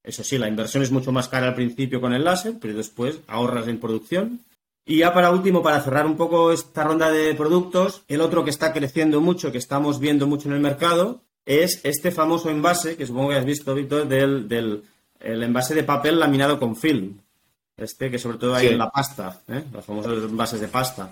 Eso 0.03 0.25
sí, 0.25 0.37
la 0.37 0.49
inversión 0.49 0.83
es 0.83 0.91
mucho 0.91 1.13
más 1.13 1.29
cara 1.29 1.47
al 1.47 1.55
principio 1.55 2.01
con 2.01 2.13
el 2.13 2.25
láser, 2.25 2.55
pero 2.59 2.75
después 2.75 3.19
ahorras 3.27 3.69
en 3.69 3.79
producción. 3.79 4.41
Y 4.85 4.97
ya 4.97 5.13
para 5.13 5.31
último, 5.31 5.63
para 5.63 5.79
cerrar 5.79 6.05
un 6.05 6.17
poco 6.17 6.51
esta 6.51 6.83
ronda 6.83 7.11
de 7.11 7.33
productos, 7.33 8.01
el 8.09 8.19
otro 8.19 8.43
que 8.43 8.49
está 8.49 8.73
creciendo 8.73 9.21
mucho, 9.21 9.53
que 9.53 9.57
estamos 9.57 10.01
viendo 10.01 10.27
mucho 10.27 10.49
en 10.49 10.55
el 10.55 10.61
mercado, 10.61 11.21
es 11.45 11.79
este 11.85 12.11
famoso 12.11 12.49
envase, 12.49 12.97
que 12.97 13.07
supongo 13.07 13.29
que 13.29 13.35
has 13.35 13.45
visto, 13.45 13.73
Víctor, 13.73 14.07
del, 14.07 14.49
del 14.49 14.83
el 15.25 15.43
envase 15.43 15.75
de 15.75 15.83
papel 15.83 16.19
laminado 16.19 16.59
con 16.59 16.75
film. 16.75 17.17
Este 17.77 18.09
que 18.09 18.19
sobre 18.19 18.37
todo 18.37 18.55
hay 18.55 18.67
en 18.67 18.77
la 18.77 18.89
pasta, 18.89 19.41
¿eh? 19.49 19.63
los 19.73 19.83
famosos 19.83 20.23
envases 20.29 20.61
de 20.61 20.67
pasta. 20.69 21.11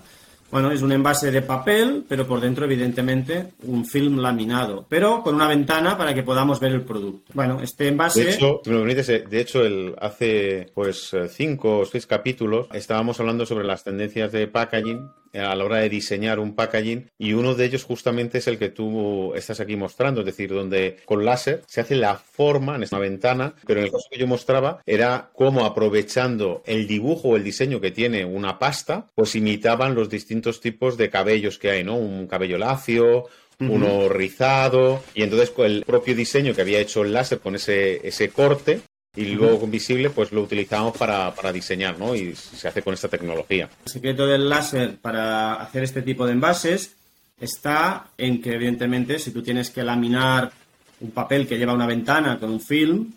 Bueno, 0.50 0.70
es 0.70 0.82
un 0.82 0.92
envase 0.92 1.30
de 1.30 1.42
papel, 1.42 2.04
pero 2.08 2.26
por 2.26 2.40
dentro, 2.40 2.64
evidentemente, 2.64 3.54
un 3.64 3.84
film 3.84 4.18
laminado, 4.18 4.86
pero 4.88 5.22
con 5.22 5.34
una 5.34 5.48
ventana 5.48 5.98
para 5.98 6.14
que 6.14 6.22
podamos 6.22 6.60
ver 6.60 6.72
el 6.72 6.82
producto. 6.82 7.32
Bueno, 7.34 7.60
este 7.60 7.88
envase. 7.88 8.24
De 8.24 8.30
hecho, 8.34 8.60
si 8.62 8.70
me 8.70 8.76
permites, 8.76 9.08
eh, 9.08 9.24
de 9.28 9.40
hecho, 9.40 9.64
el, 9.64 9.94
hace 10.00 10.70
pues 10.72 11.12
eh, 11.12 11.28
cinco 11.28 11.80
o 11.80 11.84
seis 11.84 12.06
capítulos 12.06 12.68
estábamos 12.72 13.18
hablando 13.18 13.44
sobre 13.44 13.64
las 13.64 13.82
tendencias 13.82 14.30
de 14.32 14.46
packaging 14.46 15.10
a 15.34 15.54
la 15.54 15.64
hora 15.64 15.78
de 15.78 15.88
diseñar 15.88 16.38
un 16.38 16.54
packaging 16.54 17.10
y 17.18 17.32
uno 17.32 17.54
de 17.54 17.64
ellos 17.64 17.84
justamente 17.84 18.38
es 18.38 18.46
el 18.46 18.58
que 18.58 18.68
tú 18.68 19.34
estás 19.34 19.60
aquí 19.60 19.76
mostrando, 19.76 20.20
es 20.20 20.26
decir, 20.26 20.50
donde 20.50 20.98
con 21.04 21.24
láser 21.24 21.62
se 21.66 21.80
hace 21.80 21.96
la 21.96 22.16
forma 22.16 22.76
en 22.76 22.82
esta 22.82 22.98
ventana, 22.98 23.54
pero 23.66 23.80
en 23.80 23.86
el 23.86 23.92
caso 23.92 24.08
que 24.10 24.18
yo 24.18 24.26
mostraba 24.26 24.80
era 24.86 25.30
cómo 25.34 25.64
aprovechando 25.64 26.62
el 26.66 26.86
dibujo 26.86 27.28
o 27.28 27.36
el 27.36 27.44
diseño 27.44 27.80
que 27.80 27.90
tiene 27.90 28.24
una 28.24 28.58
pasta, 28.58 29.06
pues 29.14 29.34
imitaban 29.34 29.94
los 29.94 30.08
distintos 30.08 30.60
tipos 30.60 30.96
de 30.96 31.10
cabellos 31.10 31.58
que 31.58 31.70
hay, 31.70 31.84
¿no? 31.84 31.96
Un 31.96 32.26
cabello 32.26 32.58
lacio, 32.58 33.26
uno 33.60 34.08
rizado, 34.08 35.02
y 35.14 35.22
entonces 35.22 35.52
el 35.58 35.84
propio 35.84 36.14
diseño 36.14 36.54
que 36.54 36.62
había 36.62 36.80
hecho 36.80 37.02
el 37.02 37.12
láser 37.12 37.38
con 37.38 37.54
ese, 37.54 38.06
ese 38.06 38.28
corte, 38.30 38.80
y 39.16 39.26
luego 39.26 39.60
con 39.60 39.70
visible 39.70 40.10
pues 40.10 40.32
lo 40.32 40.42
utilizamos 40.42 40.96
para, 40.96 41.34
para, 41.34 41.52
diseñar, 41.52 41.98
¿no? 41.98 42.14
Y 42.14 42.34
se 42.34 42.68
hace 42.68 42.82
con 42.82 42.94
esta 42.94 43.08
tecnología. 43.08 43.68
El 43.84 43.90
secreto 43.90 44.26
del 44.26 44.48
láser 44.48 44.96
para 44.96 45.54
hacer 45.54 45.84
este 45.84 46.02
tipo 46.02 46.26
de 46.26 46.32
envases 46.32 46.96
está 47.38 48.08
en 48.18 48.40
que 48.40 48.54
evidentemente 48.54 49.18
si 49.18 49.30
tú 49.30 49.42
tienes 49.42 49.70
que 49.70 49.84
laminar 49.84 50.52
un 51.00 51.10
papel 51.10 51.46
que 51.46 51.58
lleva 51.58 51.74
una 51.74 51.86
ventana 51.86 52.38
con 52.38 52.50
un 52.50 52.60
film, 52.60 53.12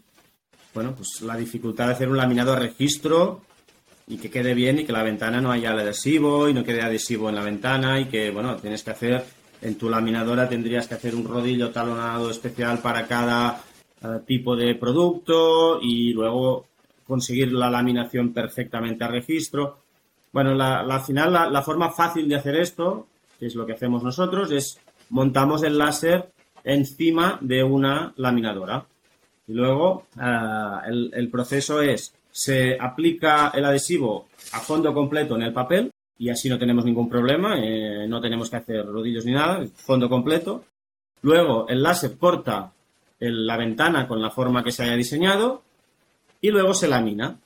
bueno, 0.74 0.94
pues 0.96 1.22
la 1.22 1.36
dificultad 1.36 1.88
de 1.88 1.94
hacer 1.94 2.10
un 2.10 2.18
laminado 2.18 2.54
a 2.54 2.60
registro 2.60 3.42
y 4.08 4.18
que 4.18 4.30
quede 4.30 4.54
bien 4.54 4.80
y 4.80 4.86
que 4.86 4.94
la 4.94 5.04
ventana 5.04 5.42
no 5.42 5.52
haya 5.52 5.72
el 5.72 5.80
adhesivo 5.80 6.48
y 6.48 6.54
no 6.54 6.64
quede 6.64 6.82
adhesivo 6.82 7.30
en 7.30 7.36
la 7.36 7.44
ventana 7.44 8.00
y 8.00 8.06
que, 8.06 8.32
bueno, 8.32 8.56
tienes 8.58 8.84
que 8.84 8.92
hacer, 8.92 9.26
en 9.62 9.76
tu 9.76 9.90
laminadora 9.90 10.48
tendrías 10.48 10.88
que 10.88 10.94
hacer 10.94 11.16
un 11.16 11.26
rodillo 11.26 11.72
talonado 11.72 12.30
especial 12.30 12.80
para 12.80 13.08
cada 13.08 13.64
uh, 14.04 14.20
tipo 14.20 14.56
de 14.56 14.76
producto 14.76 15.80
y 15.82 16.14
luego 16.14 16.66
conseguir 17.06 17.54
la 17.54 17.70
laminación 17.70 18.34
perfectamente 18.34 19.04
a 19.04 19.08
registro. 19.08 19.80
Bueno, 20.32 20.54
la, 20.54 21.00
final, 21.00 21.52
la, 21.52 21.62
forma 21.62 21.92
fácil 21.92 22.28
de 22.28 22.36
hacer 22.36 22.58
esto, 22.58 23.08
que 23.40 23.48
es 23.48 23.56
lo 23.56 23.66
que 23.66 23.74
hacemos 23.74 24.04
nosotros, 24.04 24.52
es 24.52 24.80
montamos 25.10 25.64
el 25.64 25.78
láser 25.78 26.30
encima 26.64 27.38
de 27.42 27.64
una 27.64 28.14
laminadora. 28.18 28.86
Y 29.48 29.54
luego 29.54 30.08
el, 30.86 31.12
el 31.14 31.30
proceso 31.30 31.82
es, 31.82 32.14
se 32.30 32.78
aplica 32.80 33.52
el 33.56 33.66
adhesivo 33.66 34.28
a 34.52 34.60
fondo 34.60 34.94
completo 34.94 35.36
en 35.36 35.44
el 35.44 35.54
papel 35.54 35.92
y 36.20 36.30
así 36.30 36.50
no 36.50 36.58
tenemos 36.58 36.86
ningún 36.86 37.10
problema, 37.10 37.58
eh, 37.60 38.08
no 38.08 38.20
tenemos 38.20 38.50
que 38.50 38.58
hacer 38.58 38.86
rodillos 38.86 39.26
ni 39.26 39.34
nada, 39.34 39.66
fondo 39.76 40.10
completo. 40.10 40.64
Luego 41.22 41.68
el 41.68 41.82
láser 41.82 42.18
corta 42.18 42.72
la 43.20 43.58
ventana 43.58 44.08
con 44.08 44.22
la 44.22 44.30
forma 44.30 44.64
que 44.64 44.72
se 44.72 44.84
haya 44.84 44.96
diseñado 44.96 45.64
y 46.42 46.50
luego 46.50 46.74
se 46.74 46.88
lamina. 46.88 47.40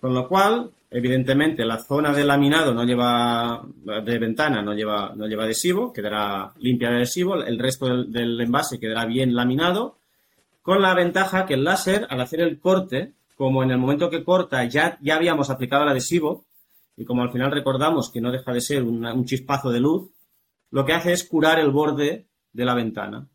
Con 0.00 0.14
lo 0.14 0.26
cual, 0.26 0.70
evidentemente, 0.90 1.64
la 1.64 1.78
zona 1.78 2.12
de 2.12 2.24
laminado 2.24 2.74
no 2.74 2.84
lleva, 2.84 3.62
de 4.04 4.18
ventana 4.18 4.62
no 4.62 4.74
lleva, 4.74 5.12
no 5.14 5.26
lleva 5.26 5.44
adhesivo, 5.44 5.92
quedará 5.92 6.52
limpia 6.58 6.90
de 6.90 6.96
adhesivo, 6.96 7.36
el 7.36 7.58
resto 7.58 8.04
del, 8.04 8.40
envase 8.40 8.80
quedará 8.80 9.06
bien 9.06 9.34
laminado, 9.34 9.98
con 10.60 10.82
la 10.82 10.94
ventaja 10.94 11.46
que 11.46 11.54
el 11.54 11.64
láser, 11.64 12.06
al 12.10 12.20
hacer 12.20 12.40
el 12.40 12.58
corte, 12.58 13.12
como 13.36 13.62
en 13.62 13.70
el 13.70 13.78
momento 13.78 14.10
que 14.10 14.24
corta 14.24 14.64
ya, 14.64 14.98
ya 15.00 15.16
habíamos 15.16 15.50
aplicado 15.50 15.84
el 15.84 15.90
adhesivo, 15.90 16.44
y 16.96 17.04
como 17.04 17.22
al 17.22 17.32
final 17.32 17.52
recordamos 17.52 18.10
que 18.10 18.20
no 18.20 18.30
deja 18.30 18.52
de 18.52 18.60
ser 18.60 18.82
un 18.82 19.24
chispazo 19.24 19.70
de 19.70 19.80
luz, 19.80 20.10
lo 20.70 20.84
que 20.84 20.94
hace 20.94 21.12
es 21.12 21.24
curar 21.24 21.60
el 21.60 21.70
borde 21.70 22.26
de 22.52 22.64
la 22.64 22.74
ventana. 22.74 23.28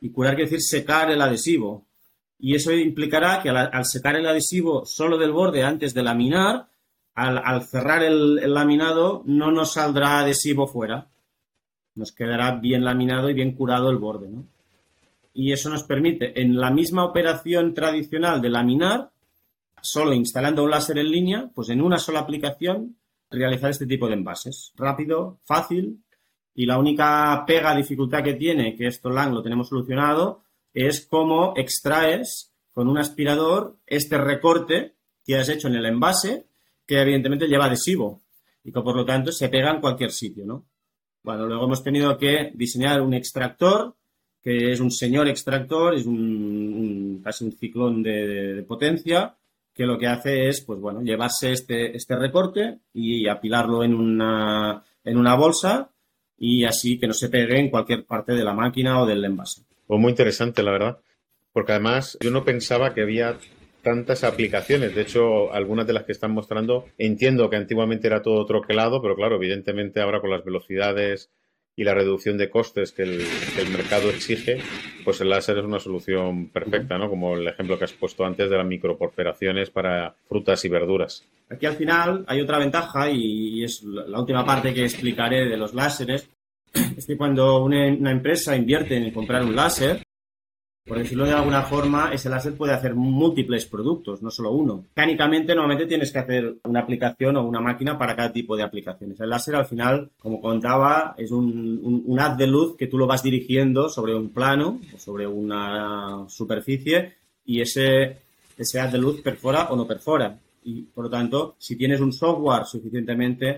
Y 0.00 0.10
curar 0.10 0.34
quiere 0.34 0.50
decir 0.50 0.62
secar 0.62 1.10
el 1.10 1.20
adhesivo. 1.20 1.86
Y 2.38 2.54
eso 2.54 2.72
implicará 2.72 3.42
que 3.42 3.50
al, 3.50 3.84
secar 3.84 4.16
el 4.16 4.26
adhesivo 4.26 4.86
solo 4.86 5.18
del 5.18 5.32
borde 5.32 5.62
antes 5.62 5.92
de 5.92 6.02
laminar, 6.02 6.68
al, 7.14 7.38
al 7.38 7.66
cerrar 7.66 8.02
el, 8.02 8.38
el, 8.38 8.54
laminado 8.54 9.22
no 9.26 9.50
nos 9.50 9.74
saldrá 9.74 10.20
adhesivo 10.20 10.66
fuera. 10.66 11.06
Nos 11.94 12.12
quedará 12.12 12.52
bien 12.52 12.84
laminado 12.84 13.28
y 13.28 13.34
bien 13.34 13.52
curado 13.52 13.90
el 13.90 13.98
borde. 13.98 14.28
¿no? 14.28 14.44
Y 15.34 15.52
eso 15.52 15.68
nos 15.68 15.84
permite, 15.84 16.40
en 16.40 16.58
la 16.58 16.70
misma 16.70 17.04
operación 17.04 17.74
tradicional 17.74 18.40
de 18.40 18.48
laminar, 18.48 19.10
solo 19.82 20.12
instalando 20.14 20.64
un 20.64 20.70
láser 20.70 20.98
en 20.98 21.10
línea, 21.10 21.50
pues 21.54 21.68
en 21.68 21.80
una 21.80 21.98
sola 21.98 22.20
aplicación 22.20 22.96
realizar 23.30 23.70
este 23.70 23.86
tipo 23.86 24.08
de 24.08 24.14
envases. 24.14 24.72
Rápido, 24.76 25.38
fácil 25.44 26.02
y 26.54 26.66
la 26.66 26.78
única 26.78 27.44
pega, 27.46 27.74
dificultad 27.74 28.22
que 28.22 28.34
tiene, 28.34 28.76
que 28.76 28.86
esto 28.86 29.10
LAN 29.10 29.34
lo 29.34 29.42
tenemos 29.42 29.68
solucionado, 29.68 30.42
es 30.72 31.06
cómo 31.06 31.54
extraes 31.56 32.52
con 32.72 32.88
un 32.88 32.98
aspirador 32.98 33.76
este 33.86 34.18
recorte 34.18 34.94
que 35.24 35.36
has 35.36 35.48
hecho 35.48 35.68
en 35.68 35.76
el 35.76 35.86
envase, 35.86 36.46
que 36.86 37.00
evidentemente 37.00 37.46
lleva 37.46 37.66
adhesivo 37.66 38.22
y 38.64 38.72
que 38.72 38.80
por 38.80 38.96
lo 38.96 39.04
tanto 39.04 39.32
se 39.32 39.48
pega 39.48 39.70
en 39.70 39.80
cualquier 39.80 40.10
sitio, 40.10 40.44
¿no? 40.44 40.64
Bueno, 41.22 41.46
luego 41.46 41.64
hemos 41.64 41.82
tenido 41.82 42.16
que 42.16 42.50
diseñar 42.54 43.00
un 43.02 43.14
extractor, 43.14 43.94
que 44.42 44.72
es 44.72 44.80
un 44.80 44.90
señor 44.90 45.28
extractor, 45.28 45.94
es 45.94 46.06
un, 46.06 46.16
un 46.18 47.22
casi 47.22 47.44
un 47.44 47.52
ciclón 47.52 48.02
de, 48.02 48.54
de 48.54 48.62
potencia, 48.62 49.36
que 49.74 49.84
lo 49.84 49.98
que 49.98 50.06
hace 50.06 50.48
es, 50.48 50.62
pues 50.62 50.80
bueno, 50.80 51.02
llevarse 51.02 51.52
este, 51.52 51.96
este 51.96 52.16
recorte 52.16 52.80
y 52.92 53.28
apilarlo 53.28 53.84
en 53.84 53.94
una, 53.94 54.82
en 55.04 55.16
una 55.16 55.34
bolsa 55.34 55.89
y 56.40 56.64
así 56.64 56.98
que 56.98 57.06
no 57.06 57.12
se 57.12 57.28
pegue 57.28 57.60
en 57.60 57.68
cualquier 57.68 58.04
parte 58.04 58.32
de 58.32 58.42
la 58.42 58.54
máquina 58.54 59.00
o 59.00 59.06
del 59.06 59.24
envase. 59.24 59.62
Pues 59.86 60.00
muy 60.00 60.10
interesante, 60.10 60.62
la 60.62 60.72
verdad. 60.72 60.98
Porque 61.52 61.72
además 61.72 62.16
yo 62.20 62.30
no 62.30 62.44
pensaba 62.44 62.94
que 62.94 63.02
había 63.02 63.36
tantas 63.82 64.24
aplicaciones. 64.24 64.94
De 64.94 65.02
hecho, 65.02 65.52
algunas 65.52 65.86
de 65.86 65.92
las 65.92 66.04
que 66.04 66.12
están 66.12 66.32
mostrando, 66.32 66.86
entiendo 66.96 67.50
que 67.50 67.56
antiguamente 67.56 68.06
era 68.06 68.22
todo 68.22 68.46
troquelado, 68.46 69.02
pero 69.02 69.16
claro, 69.16 69.36
evidentemente 69.36 70.00
ahora 70.00 70.20
con 70.20 70.30
las 70.30 70.44
velocidades 70.44 71.30
y 71.80 71.84
la 71.84 71.94
reducción 71.94 72.36
de 72.36 72.50
costes 72.50 72.92
que 72.92 73.04
el, 73.04 73.24
mercado 73.72 74.10
exige, 74.10 74.58
pues 75.02 75.18
el 75.22 75.30
láser 75.30 75.56
es 75.56 75.64
una 75.64 75.80
solución 75.80 76.50
perfecta, 76.50 76.98
¿no? 76.98 77.08
Como 77.08 77.38
el 77.38 77.48
ejemplo 77.48 77.78
que 77.78 77.84
has 77.84 77.94
puesto 77.94 78.22
antes 78.22 78.50
de 78.50 78.56
las 78.58 78.66
microporperaciones 78.66 79.70
para 79.70 80.14
frutas 80.28 80.62
y 80.66 80.68
verduras. 80.68 81.24
Aquí 81.48 81.64
al 81.64 81.76
final 81.76 82.26
hay 82.28 82.42
otra 82.42 82.58
ventaja 82.58 83.10
y 83.10 83.64
es 83.64 83.82
la 83.82 84.20
última 84.20 84.44
parte 84.44 84.74
que 84.74 84.84
explicaré 84.84 85.48
de 85.48 85.56
los 85.56 85.72
láseres, 85.72 86.28
es 86.74 87.06
que 87.06 87.16
cuando 87.16 87.64
una 87.64 88.10
empresa 88.10 88.54
invierte 88.54 88.98
en 88.98 89.10
comprar 89.10 89.42
un 89.42 89.56
láser, 89.56 90.02
por 90.90 90.98
decirlo 90.98 91.24
de 91.24 91.30
alguna 91.30 91.62
forma, 91.62 92.12
ese 92.12 92.28
láser 92.28 92.56
puede 92.56 92.72
hacer 92.72 92.96
múltiples 92.96 93.64
productos, 93.64 94.22
no 94.22 94.30
solo 94.32 94.50
uno. 94.50 94.86
Mecánicamente, 94.88 95.54
normalmente 95.54 95.86
tienes 95.86 96.10
que 96.10 96.18
hacer 96.18 96.56
una 96.64 96.80
aplicación 96.80 97.36
o 97.36 97.46
una 97.46 97.60
máquina 97.60 97.96
para 97.96 98.16
cada 98.16 98.32
tipo 98.32 98.56
de 98.56 98.64
aplicaciones. 98.64 99.20
El 99.20 99.30
láser, 99.30 99.54
al 99.54 99.66
final, 99.66 100.10
como 100.18 100.40
contaba, 100.40 101.14
es 101.16 101.30
un, 101.30 102.18
haz 102.18 102.36
de 102.36 102.48
luz 102.48 102.76
que 102.76 102.88
tú 102.88 102.98
lo 102.98 103.06
vas 103.06 103.22
dirigiendo 103.22 103.88
sobre 103.88 104.16
un 104.16 104.30
plano 104.30 104.80
o 104.92 104.98
sobre 104.98 105.28
una 105.28 106.24
superficie 106.28 107.14
y 107.44 107.60
ese, 107.60 108.16
ese 108.58 108.80
haz 108.80 108.90
de 108.90 108.98
luz 108.98 109.20
perfora 109.20 109.68
o 109.70 109.76
no 109.76 109.86
perfora. 109.86 110.40
Y, 110.64 110.82
por 110.82 111.04
lo 111.04 111.10
tanto, 111.10 111.54
si 111.56 111.76
tienes 111.76 112.00
un 112.00 112.12
software 112.12 112.64
suficientemente, 112.64 113.48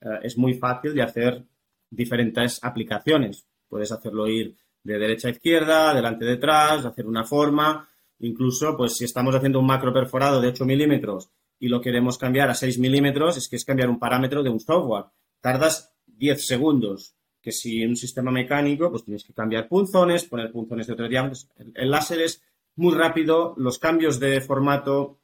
eh, 0.00 0.08
es 0.24 0.36
muy 0.36 0.54
fácil 0.54 0.92
de 0.92 1.02
hacer 1.02 1.40
diferentes 1.88 2.58
aplicaciones. 2.64 3.46
Puedes 3.68 3.92
hacerlo 3.92 4.26
ir 4.26 4.56
de 4.82 4.98
derecha 4.98 5.28
a 5.28 5.32
izquierda, 5.32 5.94
delante 5.94 6.24
detrás, 6.24 6.84
hacer 6.84 7.06
una 7.06 7.24
forma, 7.24 7.88
incluso 8.20 8.76
pues 8.76 8.96
si 8.96 9.04
estamos 9.04 9.34
haciendo 9.34 9.60
un 9.60 9.66
macro 9.66 9.92
perforado 9.92 10.40
de 10.40 10.48
8 10.48 10.64
milímetros 10.64 11.30
y 11.58 11.68
lo 11.68 11.80
queremos 11.80 12.16
cambiar 12.16 12.48
a 12.50 12.54
6 12.54 12.78
milímetros, 12.78 13.36
es 13.36 13.48
que 13.48 13.56
es 13.56 13.64
cambiar 13.64 13.90
un 13.90 13.98
parámetro 13.98 14.42
de 14.42 14.50
un 14.50 14.60
software. 14.60 15.06
Tardas 15.40 15.94
10 16.06 16.46
segundos, 16.46 17.14
que 17.40 17.52
si 17.52 17.82
en 17.82 17.90
un 17.90 17.96
sistema 17.96 18.30
mecánico, 18.30 18.90
pues 18.90 19.04
tienes 19.04 19.24
que 19.24 19.34
cambiar 19.34 19.68
punzones, 19.68 20.24
poner 20.24 20.50
punzones 20.50 20.86
de 20.86 20.92
otro 20.94 21.08
diámetro. 21.08 21.38
El, 21.56 21.72
el 21.74 21.90
láser 21.90 22.20
es 22.22 22.42
muy 22.76 22.94
rápido, 22.94 23.54
los 23.58 23.78
cambios 23.78 24.18
de 24.18 24.40
formato, 24.40 25.18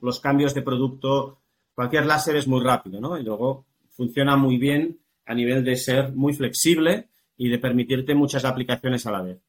los 0.00 0.20
cambios 0.20 0.54
de 0.54 0.62
producto, 0.62 1.40
cualquier 1.74 2.06
láser 2.06 2.36
es 2.36 2.46
muy 2.46 2.62
rápido, 2.62 3.00
¿no? 3.00 3.18
Y 3.18 3.22
luego 3.22 3.66
funciona 3.90 4.36
muy 4.36 4.58
bien 4.58 4.98
a 5.26 5.34
nivel 5.34 5.64
de 5.64 5.76
ser 5.76 6.12
muy 6.12 6.34
flexible 6.34 7.08
y 7.36 7.48
de 7.48 7.58
permitirte 7.58 8.14
muchas 8.14 8.44
aplicaciones 8.44 9.06
a 9.06 9.12
la 9.12 9.22
vez. 9.22 9.40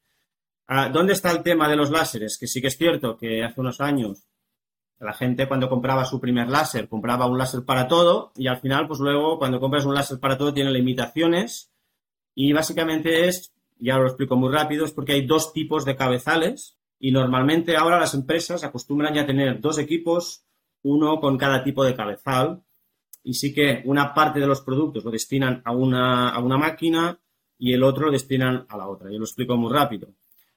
Ah, 0.66 0.88
¿Dónde 0.88 1.12
está 1.12 1.30
el 1.30 1.42
tema 1.42 1.68
de 1.68 1.76
los 1.76 1.90
láseres? 1.90 2.38
Que 2.38 2.46
sí 2.46 2.60
que 2.60 2.68
es 2.68 2.76
cierto 2.76 3.16
que 3.16 3.44
hace 3.44 3.60
unos 3.60 3.80
años 3.80 4.26
la 4.98 5.12
gente 5.12 5.46
cuando 5.46 5.68
compraba 5.68 6.04
su 6.04 6.20
primer 6.20 6.48
láser 6.48 6.88
compraba 6.88 7.26
un 7.26 7.38
láser 7.38 7.64
para 7.64 7.86
todo 7.86 8.32
y 8.34 8.46
al 8.46 8.58
final 8.58 8.86
pues 8.88 9.00
luego 9.00 9.38
cuando 9.38 9.60
compras 9.60 9.84
un 9.84 9.94
láser 9.94 10.18
para 10.18 10.38
todo 10.38 10.54
tiene 10.54 10.70
limitaciones 10.70 11.70
y 12.34 12.52
básicamente 12.52 13.28
es, 13.28 13.52
ya 13.78 13.98
lo 13.98 14.06
explico 14.06 14.36
muy 14.36 14.52
rápido, 14.52 14.84
es 14.84 14.92
porque 14.92 15.12
hay 15.12 15.26
dos 15.26 15.52
tipos 15.52 15.84
de 15.84 15.96
cabezales 15.96 16.78
y 16.98 17.12
normalmente 17.12 17.76
ahora 17.76 18.00
las 18.00 18.14
empresas 18.14 18.64
acostumbran 18.64 19.14
ya 19.14 19.26
tener 19.26 19.60
dos 19.60 19.78
equipos, 19.78 20.44
uno 20.82 21.20
con 21.20 21.36
cada 21.36 21.62
tipo 21.62 21.84
de 21.84 21.94
cabezal 21.94 22.62
y 23.22 23.34
sí 23.34 23.52
que 23.52 23.82
una 23.84 24.14
parte 24.14 24.40
de 24.40 24.46
los 24.46 24.62
productos 24.62 25.04
lo 25.04 25.10
destinan 25.10 25.62
a 25.64 25.72
una, 25.72 26.30
a 26.30 26.38
una 26.40 26.56
máquina 26.56 27.18
y 27.58 27.72
el 27.72 27.82
otro 27.82 28.06
lo 28.06 28.12
destinan 28.12 28.66
a 28.68 28.76
la 28.76 28.88
otra. 28.88 29.10
Yo 29.10 29.18
lo 29.18 29.24
explico 29.24 29.56
muy 29.56 29.72
rápido. 29.72 30.08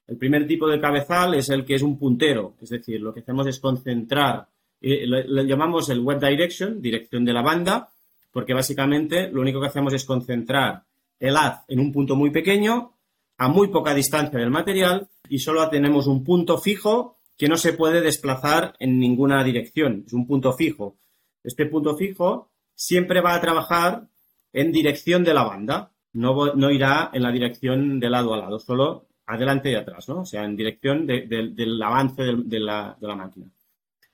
El 0.08 0.18
primer 0.18 0.48
tipo 0.48 0.68
de 0.68 0.80
cabezal 0.80 1.36
es 1.36 1.50
el 1.50 1.64
que 1.64 1.76
es 1.76 1.84
un 1.84 1.98
puntero, 1.98 2.56
es 2.62 2.70
decir, 2.70 3.00
lo 3.00 3.14
que 3.14 3.20
hacemos 3.20 3.46
es 3.46 3.60
concentrar, 3.60 4.48
eh, 4.82 5.06
lo, 5.06 5.44
llamamos 5.44 5.90
el 5.90 6.00
web 6.00 6.20
direction, 6.20 6.82
dirección 6.82 7.24
de 7.24 7.34
la 7.34 7.44
banda, 7.44 7.90
porque 8.32 8.56
básicamente 8.56 9.30
lo 9.30 9.42
único 9.42 9.62
que 9.62 9.68
hacemos 9.68 9.94
es 9.94 10.06
concentrar 10.06 10.84
el 11.20 11.38
haz 11.38 11.64
en 11.68 11.80
un 11.80 11.92
punto 11.92 12.16
muy 12.16 12.32
pequeño, 12.32 12.94
a 13.38 13.48
muy 13.50 13.68
poca 13.68 13.94
distancia 13.94 14.40
del 14.40 14.50
material, 14.50 15.08
y 15.30 15.38
solo 15.40 15.70
tenemos 15.70 16.08
un 16.08 16.24
punto 16.24 16.58
fijo 16.58 17.18
que 17.38 17.48
no 17.48 17.56
se 17.56 17.74
puede 17.74 18.02
desplazar 18.02 18.74
en 18.80 19.00
ninguna 19.00 19.44
dirección, 19.44 20.04
es 20.08 20.14
un 20.14 20.26
punto 20.26 20.54
fijo. 20.54 20.98
Este 21.44 21.68
punto 21.68 21.96
fijo 21.96 22.50
siempre 22.74 23.22
va 23.22 23.36
a 23.36 23.42
trabajar 23.42 24.08
en 24.54 24.72
dirección 24.72 25.24
de 25.24 25.34
la 25.36 25.44
banda, 25.44 25.92
no, 26.14 26.72
irá 26.72 27.12
en 27.14 27.24
la 27.24 27.32
dirección 27.32 28.00
de 28.00 28.10
lado 28.10 28.34
a 28.34 28.38
lado, 28.38 28.60
solo 28.60 29.08
adelante 29.26 29.72
y 29.72 29.76
atrás, 29.76 30.10
¿no? 30.10 30.22
O 30.22 30.26
sea, 30.26 30.44
en 30.44 30.56
dirección 30.56 31.06
del 31.06 31.82
avance 31.84 32.24
de, 32.24 32.60
la, 32.60 32.98
de 33.00 33.08
la 33.08 33.16
máquina. 33.16 33.48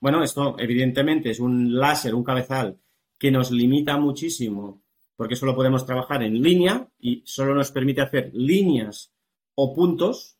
Bueno, 0.00 0.22
esto 0.22 0.56
evidentemente 0.58 1.30
es 1.30 1.40
un 1.40 1.74
láser, 1.74 2.14
un 2.14 2.24
cabezal 2.24 2.76
que 3.18 3.30
nos 3.30 3.50
limita 3.50 3.96
muchísimo 3.96 4.82
porque 5.16 5.36
solo 5.36 5.54
podemos 5.54 5.86
trabajar 5.86 6.22
en 6.22 6.42
línea 6.42 6.88
y 7.00 7.22
solo 7.24 7.54
nos 7.54 7.72
permite 7.72 8.02
hacer 8.02 8.30
líneas 8.34 9.12
o 9.54 9.74
puntos 9.74 10.36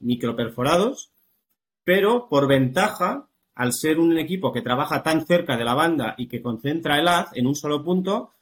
microperforados, 0.00 1.10
pero 1.82 2.28
por 2.28 2.46
ventaja, 2.46 3.28
al 3.56 3.72
ser 3.72 3.98
un 3.98 4.16
equipo 4.16 4.52
que 4.52 4.62
trabaja 4.62 5.02
tan 5.02 5.26
cerca 5.26 5.56
de 5.56 5.64
la 5.64 5.74
banda 5.74 6.14
y 6.16 6.28
que 6.28 6.40
concentra 6.40 7.00
el 7.00 7.08
haz 7.08 7.30
en 7.34 7.48
un 7.48 7.56
solo 7.56 7.82
punto, 7.82 8.34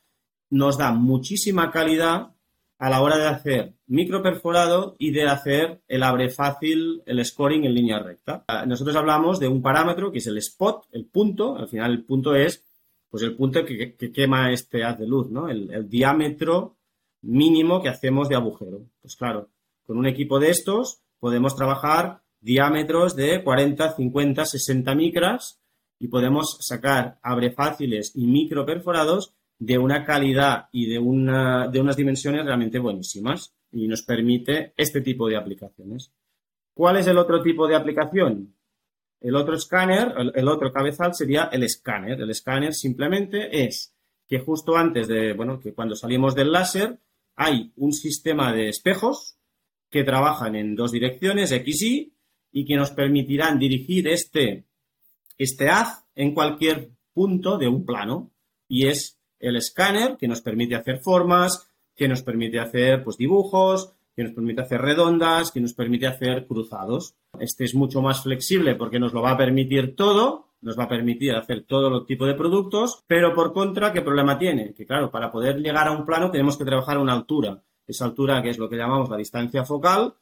nos 0.51 0.79
da 0.79 0.93
muchísima 0.93 1.71
calidad 1.71 2.33
a 2.79 2.91
la 2.91 3.01
hora 3.03 3.17
de 3.17 3.27
hacer 3.27 3.75
microperforado 3.87 4.97
y 4.99 5.11
de 5.11 5.25
hacer 5.25 5.83
el 5.89 6.03
abre 6.03 6.29
fácil, 6.29 7.03
el 7.07 7.25
scoring 7.25 7.65
en 7.65 7.75
línea 7.75 7.99
recta. 7.99 8.45
Nosotros 8.67 8.97
hablamos 8.97 9.41
de 9.41 9.49
un 9.49 9.63
parámetro 9.63 10.13
que 10.13 10.19
es 10.19 10.27
el 10.27 10.39
spot, 10.39 10.87
el 10.93 11.07
punto, 11.07 11.57
al 11.57 11.69
final 11.69 11.93
el 11.93 12.05
punto 12.05 12.35
es 12.35 12.65
pues 13.09 13.23
el 13.23 13.37
punto 13.37 13.65
que, 13.65 13.97
quema 14.13 14.53
este 14.53 14.85
haz 14.85 14.99
de 14.99 15.07
luz, 15.07 15.31
¿no? 15.31 15.49
El, 15.49 15.89
diámetro 15.89 16.77
mínimo 17.23 17.83
que 17.83 17.89
hacemos 17.89 18.29
de 18.29 18.35
agujero. 18.35 18.91
Pues 19.01 19.17
claro, 19.17 19.49
con 19.87 19.97
un 19.97 20.07
equipo 20.07 20.39
de 20.39 20.51
estos 20.51 21.01
podemos 21.19 21.57
trabajar 21.57 22.23
diámetros 22.41 23.17
de 23.17 23.43
40, 23.43 23.97
50, 23.97 24.45
60 24.45 24.95
micras 24.95 25.61
y 25.99 26.09
podemos 26.09 26.59
sacar 26.61 27.19
abre 27.23 27.53
fáciles 27.53 28.13
y 28.15 28.27
micro 28.27 28.67
perforados 28.67 29.35
de 29.59 29.79
una 29.79 30.05
calidad 30.05 30.69
y 30.73 30.87
de, 30.87 30.99
una, 30.99 31.69
de 31.69 31.81
unas 31.81 31.97
dimensiones 31.97 32.45
realmente 32.45 32.79
buenísimas 32.79 33.55
y 33.73 33.89
nos 33.89 34.03
permite 34.03 34.73
este 34.77 35.01
tipo 35.01 35.29
de 35.29 35.37
aplicaciones. 35.37 36.13
¿Cuál 36.75 36.99
es 36.99 37.07
el 37.07 37.19
otro 37.19 37.43
tipo 37.43 37.67
de 37.67 37.75
aplicación? 37.75 38.55
El 39.21 39.35
otro 39.35 39.55
escáner, 39.55 40.13
el, 40.35 40.49
otro 40.49 40.73
cabezal 40.73 41.15
sería 41.15 41.45
el 41.53 41.63
escáner. 41.63 42.21
El 42.21 42.31
escáner 42.31 42.75
simplemente 42.75 43.65
es 43.65 43.95
que 44.29 44.41
justo 44.41 44.77
antes 44.77 45.09
de, 45.09 45.33
bueno, 45.33 45.59
que 45.59 45.73
cuando 45.73 45.95
salimos 45.95 46.35
del 46.35 46.53
láser 46.53 47.01
hay 47.35 47.73
un 47.77 47.93
sistema 47.93 48.53
de 48.53 48.69
espejos 48.69 49.39
que 49.91 50.05
trabajan 50.05 50.55
en 50.55 50.75
dos 50.75 50.93
direcciones, 50.93 51.53
X 51.53 51.83
y, 51.83 52.15
y 52.53 52.67
que 52.67 52.77
nos 52.77 52.91
permitirán 52.91 53.59
dirigir 53.59 54.09
este, 54.09 54.67
este 55.39 55.69
haz 55.69 56.07
en 56.15 56.35
cualquier 56.35 56.91
punto 57.13 57.57
de 57.57 57.69
un 57.69 57.87
plano. 57.87 58.33
Y 58.69 58.87
es 58.87 59.16
el 59.39 59.57
escáner 59.57 60.17
que 60.17 60.29
nos 60.29 60.41
permite 60.41 60.75
hacer 60.75 60.99
formas, 60.99 61.69
que 61.95 62.09
nos 62.09 62.23
permite 62.23 62.61
hacer 62.61 63.03
pues, 63.03 63.17
dibujos, 63.17 63.93
que 64.15 64.25
nos 64.25 64.33
permite 64.33 64.63
hacer 64.63 64.81
redondas, 64.81 65.53
que 65.53 65.61
nos 65.61 65.75
permite 65.75 66.07
hacer 66.07 66.47
cruzados. 66.47 67.15
Este 67.39 67.65
es 67.65 67.75
mucho 67.75 68.01
más 68.01 68.23
flexible 68.23 68.75
porque 68.75 68.99
nos 68.99 69.13
lo 69.13 69.21
va 69.21 69.33
a 69.33 69.37
permitir 69.37 69.95
todo, 69.95 70.47
nos 70.63 70.79
va 70.79 70.85
a 70.85 70.89
permitir 70.89 71.35
hacer 71.35 71.65
todo 71.65 72.05
tipo 72.07 72.27
de 72.27 72.35
productos, 72.35 73.05
pero 73.07 73.35
por 73.35 73.53
contra, 73.53 73.93
¿qué 73.93 74.01
problema 74.01 74.39
tiene? 74.39 74.73
Que 74.73 74.87
claro, 74.87 75.11
para 75.11 75.31
poder 75.31 75.59
llegar 75.59 75.87
a 75.87 75.93
un 75.93 76.07
plano 76.07 76.31
tenemos 76.31 76.57
que 76.57 76.65
trabajar 76.65 76.97
a 76.97 77.01
una 77.01 77.13
altura. 77.13 77.63
Esa 77.87 78.07
altura, 78.07 78.43
que 78.43 78.51
es 78.51 78.59
lo 78.59 78.69
que 78.69 78.77
llamamos 78.77 79.11
la 79.11 79.19
distancia 79.19 79.65
focal, 79.65 80.15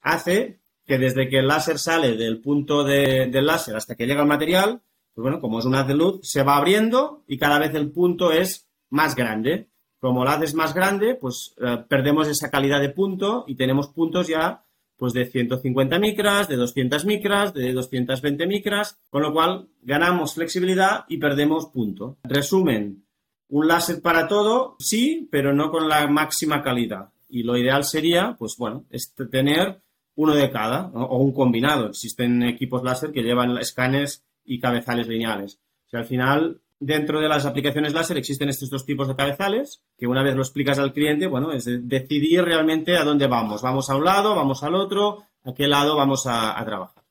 hace 0.00 0.60
que 0.84 0.98
desde 0.98 1.28
que 1.28 1.38
el 1.38 1.46
láser 1.46 1.78
sale 1.78 2.16
del 2.16 2.40
punto 2.40 2.84
del 2.84 3.46
láser 3.46 3.76
hasta 3.76 3.94
que 3.94 4.06
llega 4.06 4.22
al 4.22 4.28
material, 4.28 4.80
pues 5.14 5.22
bueno, 5.22 5.40
como 5.40 5.58
es 5.58 5.64
un 5.64 5.74
haz 5.74 5.86
de 5.86 5.94
luz, 5.94 6.20
se 6.22 6.42
va 6.42 6.56
abriendo 6.56 7.22
y 7.26 7.38
cada 7.38 7.58
vez 7.58 7.74
el 7.74 7.90
punto 7.90 8.32
es 8.32 8.68
más 8.90 9.14
grande. 9.14 9.68
Como 9.98 10.24
la 10.24 10.34
es 10.42 10.54
más 10.54 10.74
grande, 10.74 11.14
pues 11.14 11.54
eh, 11.60 11.84
perdemos 11.88 12.26
esa 12.28 12.50
calidad 12.50 12.80
de 12.80 12.88
punto 12.88 13.44
y 13.46 13.54
tenemos 13.54 13.88
puntos 13.88 14.26
ya 14.26 14.64
pues 14.96 15.12
de 15.12 15.26
150 15.26 15.98
micras, 15.98 16.48
de 16.48 16.56
200 16.56 17.04
micras, 17.04 17.52
de 17.54 17.72
220 17.72 18.46
micras, 18.46 18.98
con 19.10 19.22
lo 19.22 19.32
cual 19.32 19.68
ganamos 19.82 20.34
flexibilidad 20.34 21.04
y 21.08 21.18
perdemos 21.18 21.66
punto. 21.66 22.18
Resumen, 22.22 23.04
un 23.48 23.68
láser 23.68 24.00
para 24.00 24.28
todo, 24.28 24.76
sí, 24.78 25.28
pero 25.30 25.52
no 25.52 25.70
con 25.70 25.88
la 25.88 26.06
máxima 26.06 26.62
calidad. 26.62 27.10
Y 27.28 27.42
lo 27.42 27.56
ideal 27.56 27.84
sería, 27.84 28.36
pues 28.38 28.54
bueno, 28.56 28.84
tener 29.30 29.80
uno 30.14 30.34
de 30.34 30.50
cada 30.50 30.86
o 30.94 31.18
un 31.18 31.32
combinado. 31.32 31.88
Existen 31.88 32.42
equipos 32.44 32.82
láser 32.82 33.12
que 33.12 33.22
llevan 33.22 33.58
escáneres 33.58 34.24
y 34.44 34.60
cabezales 34.60 35.08
lineales. 35.08 35.60
O 35.86 35.90
sea, 35.90 36.00
al 36.00 36.06
final 36.06 36.60
dentro 36.82 37.20
de 37.20 37.28
las 37.28 37.46
aplicaciones 37.46 37.94
láser 37.94 38.16
existen 38.16 38.48
estos 38.48 38.68
dos 38.68 38.84
tipos 38.84 39.06
de 39.06 39.14
cabezales, 39.14 39.82
que 39.96 40.08
una 40.08 40.22
vez 40.22 40.34
lo 40.34 40.42
explicas 40.42 40.78
al 40.80 40.92
cliente, 40.92 41.28
bueno, 41.28 41.52
es 41.52 41.64
decidir 41.88 42.42
realmente 42.42 42.96
a 42.96 43.04
dónde 43.04 43.28
vamos. 43.28 43.62
Vamos 43.62 43.88
a 43.88 43.96
un 43.96 44.04
lado, 44.04 44.34
vamos 44.34 44.64
al 44.64 44.74
otro, 44.74 45.24
a 45.44 45.54
qué 45.54 45.68
lado 45.68 45.96
vamos 45.96 46.26
a, 46.26 46.60
trabajar. 46.64 47.04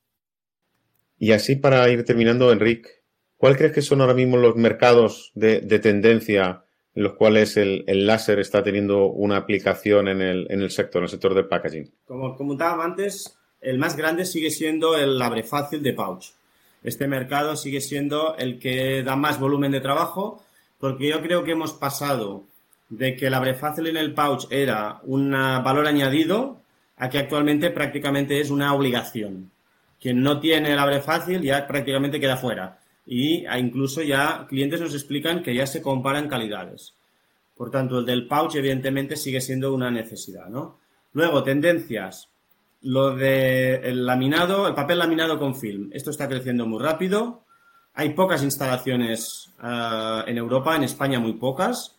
Y 1.18 1.32
así 1.32 1.56
para 1.56 1.88
ir 1.88 2.04
terminando, 2.04 2.52
Enrique, 2.52 2.90
¿cuál 3.38 3.56
crees 3.56 3.72
que 3.72 3.82
son 3.82 4.02
ahora 4.02 4.14
mismo 4.14 4.36
los 4.36 4.56
mercados 4.56 5.32
de, 5.34 5.60
tendencia 5.78 6.64
en 6.94 7.02
los 7.04 7.14
cuales 7.14 7.56
el, 7.56 7.84
láser 8.06 8.40
está 8.40 8.62
teniendo 8.62 9.06
una 9.06 9.38
aplicación 9.38 10.08
en 10.08 10.20
el, 10.20 10.70
sector, 10.70 11.00
en 11.00 11.04
el 11.04 11.10
sector 11.10 11.34
del 11.34 11.46
packaging? 11.46 11.90
Como 12.04 12.36
comentaba 12.36 12.84
antes, 12.84 13.38
el 13.62 13.78
más 13.78 13.96
grande 13.96 14.26
sigue 14.26 14.50
siendo 14.50 14.98
el 14.98 15.20
abre 15.22 15.44
fácil 15.44 15.82
de 15.82 15.94
pouch 15.94 16.26
este 16.82 17.06
mercado 17.06 17.56
sigue 17.56 17.80
siendo 17.80 18.36
el 18.36 18.58
que 18.58 19.02
da 19.02 19.16
más 19.16 19.38
volumen 19.38 19.72
de 19.72 19.80
trabajo, 19.80 20.42
porque 20.78 21.08
yo 21.08 21.22
creo 21.22 21.44
que 21.44 21.52
hemos 21.52 21.72
pasado 21.72 22.44
de 22.88 23.16
que 23.16 23.28
el 23.28 23.34
abre 23.34 23.54
fácil 23.54 23.86
en 23.86 23.96
el 23.96 24.14
pouch 24.14 24.46
era 24.50 25.00
un 25.04 25.30
valor 25.30 25.86
añadido 25.86 26.60
a 26.96 27.08
que 27.08 27.18
actualmente 27.18 27.70
prácticamente 27.70 28.40
es 28.40 28.50
una 28.50 28.74
obligación. 28.74 29.50
Quien 30.00 30.22
no 30.22 30.40
tiene 30.40 30.72
el 30.72 30.78
abre 30.78 31.00
fácil 31.00 31.40
ya 31.40 31.66
prácticamente 31.66 32.20
queda 32.20 32.36
fuera. 32.36 32.80
Y 33.06 33.44
incluso 33.58 34.02
ya 34.02 34.46
clientes 34.48 34.80
nos 34.80 34.94
explican 34.94 35.42
que 35.42 35.54
ya 35.54 35.66
se 35.66 35.82
comparan 35.82 36.28
calidades. 36.28 36.94
Por 37.56 37.70
tanto, 37.70 38.00
el 38.00 38.06
del 38.06 38.26
pouch 38.26 38.56
evidentemente 38.56 39.16
sigue 39.16 39.40
siendo 39.40 39.72
una 39.72 39.90
necesidad, 39.90 40.48
¿no? 40.48 40.78
Luego, 41.12 41.42
tendencias. 41.42 42.28
Lo 42.82 43.14
del 43.14 44.04
laminado, 44.04 44.66
el 44.66 44.74
papel 44.74 44.98
laminado 44.98 45.38
con 45.38 45.54
film. 45.54 45.90
Esto 45.92 46.10
está 46.10 46.28
creciendo 46.28 46.66
muy 46.66 46.82
rápido. 46.82 47.44
Hay 47.94 48.10
pocas 48.10 48.42
instalaciones 48.42 49.52
eh, 49.62 50.22
en 50.26 50.36
Europa, 50.36 50.74
en 50.74 50.84
España 50.84 51.20
muy 51.20 51.34
pocas, 51.34 51.96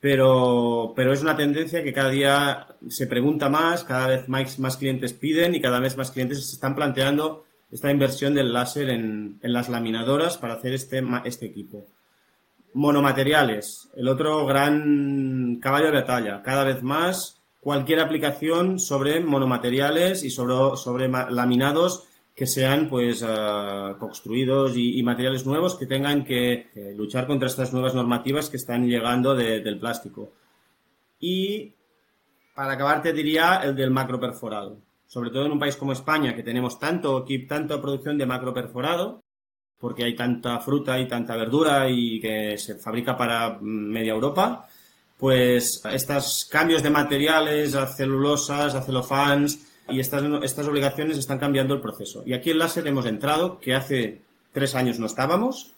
pero, 0.00 0.92
pero 0.94 1.12
es 1.12 1.22
una 1.22 1.36
tendencia 1.36 1.82
que 1.82 1.92
cada 1.92 2.10
día 2.10 2.66
se 2.88 3.06
pregunta 3.06 3.48
más, 3.48 3.84
cada 3.84 4.08
vez 4.08 4.28
más, 4.28 4.58
más 4.58 4.76
clientes 4.76 5.14
piden 5.14 5.54
y 5.54 5.60
cada 5.60 5.80
vez 5.80 5.96
más 5.96 6.10
clientes 6.10 6.46
se 6.46 6.56
están 6.56 6.74
planteando 6.74 7.44
esta 7.70 7.90
inversión 7.90 8.34
del 8.34 8.52
láser 8.52 8.90
en, 8.90 9.38
en 9.42 9.52
las 9.52 9.68
laminadoras 9.68 10.36
para 10.36 10.54
hacer 10.54 10.74
este, 10.74 11.02
este 11.24 11.46
equipo. 11.46 11.86
Monomateriales, 12.74 13.88
el 13.96 14.08
otro 14.08 14.44
gran 14.44 15.58
caballo 15.62 15.86
de 15.86 16.00
batalla. 16.00 16.42
Cada 16.42 16.64
vez 16.64 16.82
más 16.82 17.35
cualquier 17.66 17.98
aplicación 17.98 18.78
sobre 18.78 19.18
monomateriales 19.18 20.22
y 20.22 20.30
sobre, 20.30 20.76
sobre 20.76 21.08
laminados 21.08 22.06
que 22.32 22.46
sean 22.46 22.88
pues 22.88 23.24
eh, 23.26 23.94
construidos 23.98 24.76
y, 24.76 25.02
materiales 25.02 25.44
nuevos 25.44 25.74
que 25.74 25.86
tengan 25.86 26.22
que, 26.22 26.68
luchar 26.96 27.26
contra 27.26 27.48
estas 27.48 27.72
nuevas 27.72 27.92
normativas 27.92 28.50
que 28.50 28.56
están 28.56 28.86
llegando 28.86 29.34
del 29.34 29.80
plástico. 29.80 30.30
Y 31.18 31.74
para 32.54 32.74
acabar 32.74 33.02
te 33.02 33.12
diría 33.12 33.56
el 33.64 33.74
del 33.74 33.90
macro 33.90 34.20
perforado. 34.20 34.78
Sobre 35.04 35.30
todo 35.30 35.46
en 35.46 35.50
un 35.50 35.58
país 35.58 35.74
como 35.74 35.90
España, 35.90 36.36
que 36.36 36.44
tenemos 36.44 36.78
tanto, 36.78 37.24
tanta 37.48 37.82
producción 37.82 38.16
de 38.16 38.26
macro 38.26 38.54
perforado, 38.54 39.24
porque 39.80 40.04
hay 40.04 40.14
tanta 40.14 40.60
fruta 40.60 41.00
y 41.00 41.08
tanta 41.08 41.34
verdura 41.34 41.90
y 41.90 42.20
que 42.20 42.58
se 42.58 42.76
fabrica 42.76 43.16
para 43.16 43.58
media 43.60 44.12
Europa, 44.12 44.68
pues 45.18 45.82
estos 45.90 46.46
cambios 46.50 46.82
de 46.82 46.90
materiales 46.90 47.74
a 47.74 47.86
celulosas, 47.86 48.74
a 48.74 48.82
celofans 48.82 49.60
y 49.88 50.00
estas, 50.00 50.22
estas 50.42 50.66
obligaciones 50.66 51.16
están 51.18 51.38
cambiando 51.38 51.74
el 51.74 51.80
proceso. 51.80 52.22
Y 52.26 52.34
aquí 52.34 52.50
en 52.50 52.58
láser 52.58 52.86
hemos 52.86 53.06
entrado, 53.06 53.60
que 53.60 53.74
hace 53.74 54.22
tres 54.52 54.74
años 54.74 54.98
no 54.98 55.06
estábamos, 55.06 55.72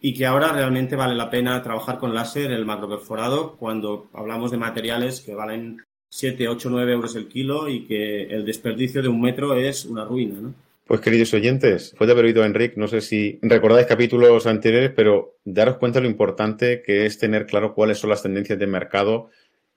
y 0.00 0.14
que 0.14 0.26
ahora 0.26 0.52
realmente 0.52 0.96
vale 0.96 1.14
la 1.14 1.30
pena 1.30 1.62
trabajar 1.62 1.98
con 1.98 2.14
láser 2.14 2.50
el 2.52 2.64
macroperforado 2.64 3.56
cuando 3.56 4.08
hablamos 4.14 4.50
de 4.50 4.56
materiales 4.56 5.20
que 5.20 5.34
valen 5.34 5.82
7, 6.08 6.48
8, 6.48 6.70
9 6.70 6.92
euros 6.92 7.14
el 7.16 7.28
kilo 7.28 7.68
y 7.68 7.84
que 7.84 8.22
el 8.22 8.44
desperdicio 8.44 9.02
de 9.02 9.08
un 9.08 9.20
metro 9.20 9.54
es 9.54 9.84
una 9.84 10.04
ruina, 10.04 10.40
¿no? 10.40 10.54
Pues 10.90 11.02
queridos 11.02 11.32
oyentes, 11.34 11.94
fue 11.96 12.08
de 12.08 12.14
haber 12.14 12.36
Enric, 12.36 12.76
no 12.76 12.88
sé 12.88 13.00
si 13.00 13.38
recordáis 13.42 13.86
capítulos 13.86 14.44
anteriores, 14.48 14.90
pero 14.90 15.38
daros 15.44 15.76
cuenta 15.76 16.00
de 16.00 16.02
lo 16.02 16.10
importante 16.10 16.82
que 16.82 17.06
es 17.06 17.16
tener 17.16 17.46
claro 17.46 17.76
cuáles 17.76 17.98
son 17.98 18.10
las 18.10 18.24
tendencias 18.24 18.58
de 18.58 18.66
mercado 18.66 19.30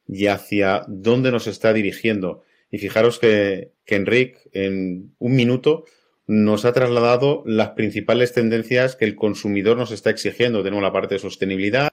y 0.08 0.26
hacia 0.26 0.82
dónde 0.88 1.32
nos 1.32 1.46
está 1.46 1.72
dirigiendo. 1.72 2.42
Y 2.72 2.80
fijaros 2.80 3.20
que, 3.20 3.74
que 3.86 3.94
Enric 3.94 4.40
en 4.54 5.14
un 5.20 5.36
minuto 5.36 5.86
nos 6.26 6.66
ha 6.66 6.74
trasladado 6.74 7.44
las 7.46 7.70
principales 7.74 8.34
tendencias 8.34 8.96
que 8.96 9.06
el 9.06 9.16
consumidor 9.16 9.78
nos 9.78 9.92
está 9.92 10.10
exigiendo. 10.10 10.64
Tenemos 10.64 10.82
la 10.82 10.94
parte 10.94 11.14
de 11.14 11.20
sostenibilidad, 11.20 11.92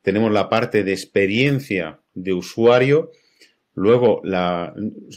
tenemos 0.00 0.32
la 0.32 0.48
parte 0.48 0.84
de 0.84 0.92
experiencia 0.92 2.00
de 2.14 2.32
usuario, 2.32 3.10
luego 3.74 4.22
la, 4.24 4.72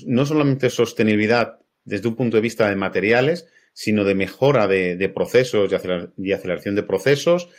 no 0.05 0.25
solamente 0.25 0.69
sostenibilidad 0.69 1.59
desde 1.87 2.09
un 2.09 2.15
punto 2.15 2.37
de 2.37 2.41
vista 2.41 2.69
de 2.69 2.75
materiales, 2.75 3.47
sino 3.73 4.03
de 4.03 4.13
mejora 4.13 4.67
de, 4.67 5.11
procesos 5.13 5.71
y 6.17 6.31
aceleración 6.33 6.75
de 6.75 6.83
procesos 6.83 7.49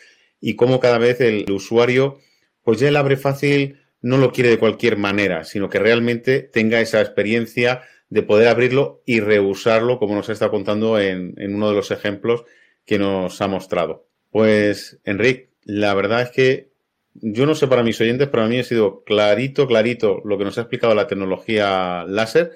y 0.41 0.55
cómo 0.55 0.81
cada 0.81 0.99
vez 0.99 1.21
el 1.21 1.51
usuario, 1.51 2.19
pues 2.63 2.79
ya 2.79 2.89
el 2.89 2.97
abre 2.97 3.17
fácil 3.17 3.81
no 4.03 4.19
lo 4.19 4.31
quiere 4.31 4.51
de 4.51 4.59
cualquier 4.59 4.97
manera, 4.99 5.45
sino 5.45 5.69
que 5.69 5.79
realmente 5.79 6.43
tenga 6.43 6.81
esa 6.81 7.01
experiencia 7.01 7.83
de 8.11 8.23
poder 8.23 8.49
abrirlo 8.49 9.03
y 9.07 9.21
reusarlo, 9.21 9.99
como 9.99 10.15
nos 10.15 10.29
estado 10.29 10.51
contando 10.51 11.01
en, 11.01 11.35
uno 11.39 11.69
de 11.71 11.75
los 11.75 11.91
ejemplos 11.91 12.45
que 12.85 12.99
nos 12.99 13.41
ha 13.41 13.49
mostrado. 13.49 14.09
Pues, 14.31 15.01
Enrique, 15.05 15.51
la 15.65 15.95
verdad 15.95 16.23
es 16.23 16.31
que 16.31 16.69
yo 17.15 17.47
no 17.47 17.55
sé 17.55 17.67
para 17.67 17.83
mis 17.83 18.01
oyentes, 18.01 18.29
pero 18.29 18.43
a 18.43 18.49
mí 18.49 18.59
ha 18.59 18.65
sido 18.65 19.03
clarito, 19.05 19.67
clarito 19.67 20.21
lo 20.25 20.37
que 20.37 20.45
nos 20.45 20.59
ha 20.59 20.63
explicado 20.63 20.95
la 20.95 21.07
tecnología 21.07 22.05
láser. 22.07 22.53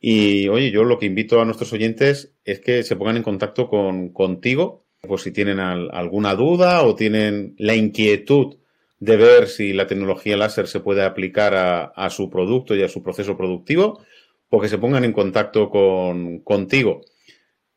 Y 0.00 0.48
oye, 0.48 0.70
yo 0.70 0.84
lo 0.84 0.98
que 0.98 1.06
invito 1.06 1.40
a 1.40 1.44
nuestros 1.44 1.72
oyentes 1.72 2.34
es 2.44 2.60
que 2.60 2.82
se 2.82 2.96
pongan 2.96 3.16
en 3.16 3.22
contacto 3.22 3.68
con, 3.68 4.10
contigo, 4.10 4.84
por 5.00 5.20
si 5.20 5.30
tienen 5.32 5.60
alguna 5.60 6.34
duda 6.34 6.82
o 6.82 6.94
tienen 6.94 7.54
la 7.58 7.74
inquietud 7.74 8.56
de 8.98 9.16
ver 9.16 9.48
si 9.48 9.72
la 9.72 9.86
tecnología 9.86 10.36
láser 10.36 10.68
se 10.68 10.80
puede 10.80 11.02
aplicar 11.02 11.54
a, 11.54 12.10
su 12.10 12.30
producto 12.30 12.74
y 12.74 12.82
a 12.82 12.88
su 12.88 13.02
proceso 13.02 13.36
productivo 13.36 14.00
o 14.48 14.60
que 14.60 14.68
se 14.68 14.78
pongan 14.78 15.04
en 15.04 15.12
contacto 15.12 15.70
con, 15.70 16.40
contigo. 16.40 17.02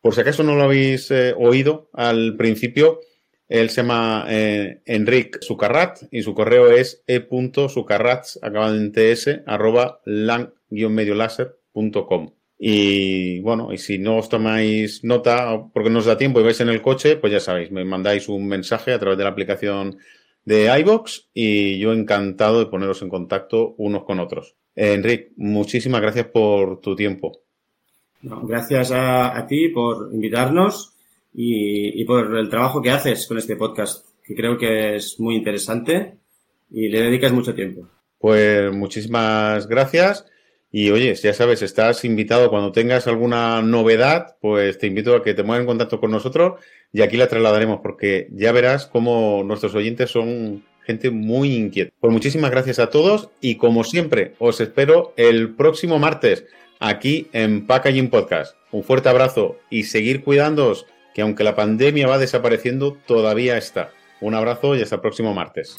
Por 0.01 0.15
si 0.15 0.21
acaso 0.21 0.43
no 0.43 0.55
lo 0.55 0.63
habéis 0.63 1.11
eh, 1.11 1.33
oído 1.37 1.89
al 1.93 2.37
principio, 2.37 3.01
él 3.49 3.69
se 3.69 3.81
llama 3.81 4.25
eh, 4.29 4.81
Enric 4.85 5.41
Sucarrat 5.41 6.03
y 6.11 6.21
su 6.21 6.33
correo 6.33 6.71
es 6.71 7.03
e.sucarrats, 7.07 8.39
acabado 8.41 8.75
en 8.75 8.91
ts, 8.91 9.41
arroba 9.45 10.01
Y 12.61 13.39
bueno, 13.39 13.71
y 13.71 13.77
si 13.77 13.97
no 13.99 14.17
os 14.17 14.27
tomáis 14.27 15.03
nota 15.05 15.63
porque 15.73 15.89
no 15.89 15.99
os 15.99 16.05
da 16.05 16.17
tiempo 16.17 16.39
y 16.39 16.43
vais 16.43 16.59
en 16.59 16.67
el 16.67 16.81
coche, 16.81 17.15
pues 17.15 17.31
ya 17.31 17.39
sabéis, 17.39 17.71
me 17.71 17.85
mandáis 17.85 18.27
un 18.27 18.47
mensaje 18.47 18.91
a 18.91 18.99
través 18.99 19.17
de 19.17 19.23
la 19.23 19.29
aplicación 19.29 19.97
de 20.43 20.77
iBox 20.79 21.29
y 21.33 21.79
yo 21.79 21.93
encantado 21.93 22.59
de 22.59 22.65
poneros 22.65 23.01
en 23.01 23.09
contacto 23.09 23.75
unos 23.77 24.03
con 24.03 24.19
otros. 24.19 24.55
Eh, 24.75 24.93
Enric, 24.93 25.31
muchísimas 25.37 26.01
gracias 26.01 26.27
por 26.27 26.81
tu 26.81 26.95
tiempo. 26.95 27.43
gracias 28.21 28.91
a, 28.93 29.45
ti 29.47 29.69
por 29.69 30.13
invitarnos 30.13 30.95
y, 31.33 32.03
por 32.03 32.35
el 32.35 32.49
trabajo 32.49 32.81
que 32.81 32.89
haces 32.89 33.25
con 33.27 33.37
este 33.37 33.55
podcast, 33.55 34.05
que 34.23 34.35
creo 34.35 34.57
que 34.57 34.95
es 34.95 35.19
muy 35.19 35.35
interesante 35.35 36.17
y 36.71 36.89
le 36.89 37.03
dedicas 37.03 37.31
mucho 37.31 37.53
tiempo. 37.53 37.87
Pues 38.17 38.69
muchísimas 38.73 39.67
gracias. 39.67 40.25
Y 40.71 40.91
oye, 40.91 41.15
ya 41.15 41.33
sabes, 41.33 41.61
estás 41.63 42.05
invitado 42.05 42.49
cuando 42.49 42.71
tengas 42.71 43.07
alguna 43.07 43.61
novedad, 43.63 44.35
pues 44.39 44.77
te 44.77 44.87
invito 44.87 45.15
a 45.15 45.23
que 45.23 45.33
te 45.33 45.43
pongas 45.43 45.61
en 45.61 45.65
contacto 45.65 45.99
con 45.99 46.11
nosotros 46.11 46.61
y 46.93 47.01
aquí 47.01 47.17
la 47.17 47.27
trasladaremos 47.27 47.79
porque 47.81 48.27
ya 48.31 48.51
verás 48.51 48.85
cómo 48.85 49.43
nuestros 49.43 49.73
oyentes 49.73 50.11
son 50.11 50.63
gente 50.83 51.09
muy 51.09 51.55
inquieta. 51.55 51.91
Pues 51.99 52.13
muchísimas 52.13 52.51
gracias 52.51 52.77
a 52.79 52.89
todos 52.91 53.29
y 53.41 53.55
como 53.55 53.83
siempre, 53.83 54.33
os 54.37 54.61
espero 54.61 55.13
el 55.17 55.55
próximo 55.55 55.97
martes 55.97 56.45
aquí 56.79 57.27
en 57.33 57.65
Packaging 57.65 58.09
Podcast. 58.09 58.55
Un 58.71 58.83
fuerte 58.83 59.09
abrazo 59.09 59.57
y 59.71 59.83
seguir 59.83 60.23
cuidándoos, 60.23 60.85
que 61.15 61.23
aunque 61.23 61.43
la 61.43 61.55
pandemia 61.55 62.07
va 62.07 62.19
desapareciendo, 62.19 62.95
todavía 63.07 63.57
está. 63.57 63.91
Un 64.21 64.35
abrazo 64.35 64.75
y 64.75 64.81
hasta 64.81 64.95
el 64.95 65.01
próximo 65.01 65.33
martes. 65.33 65.75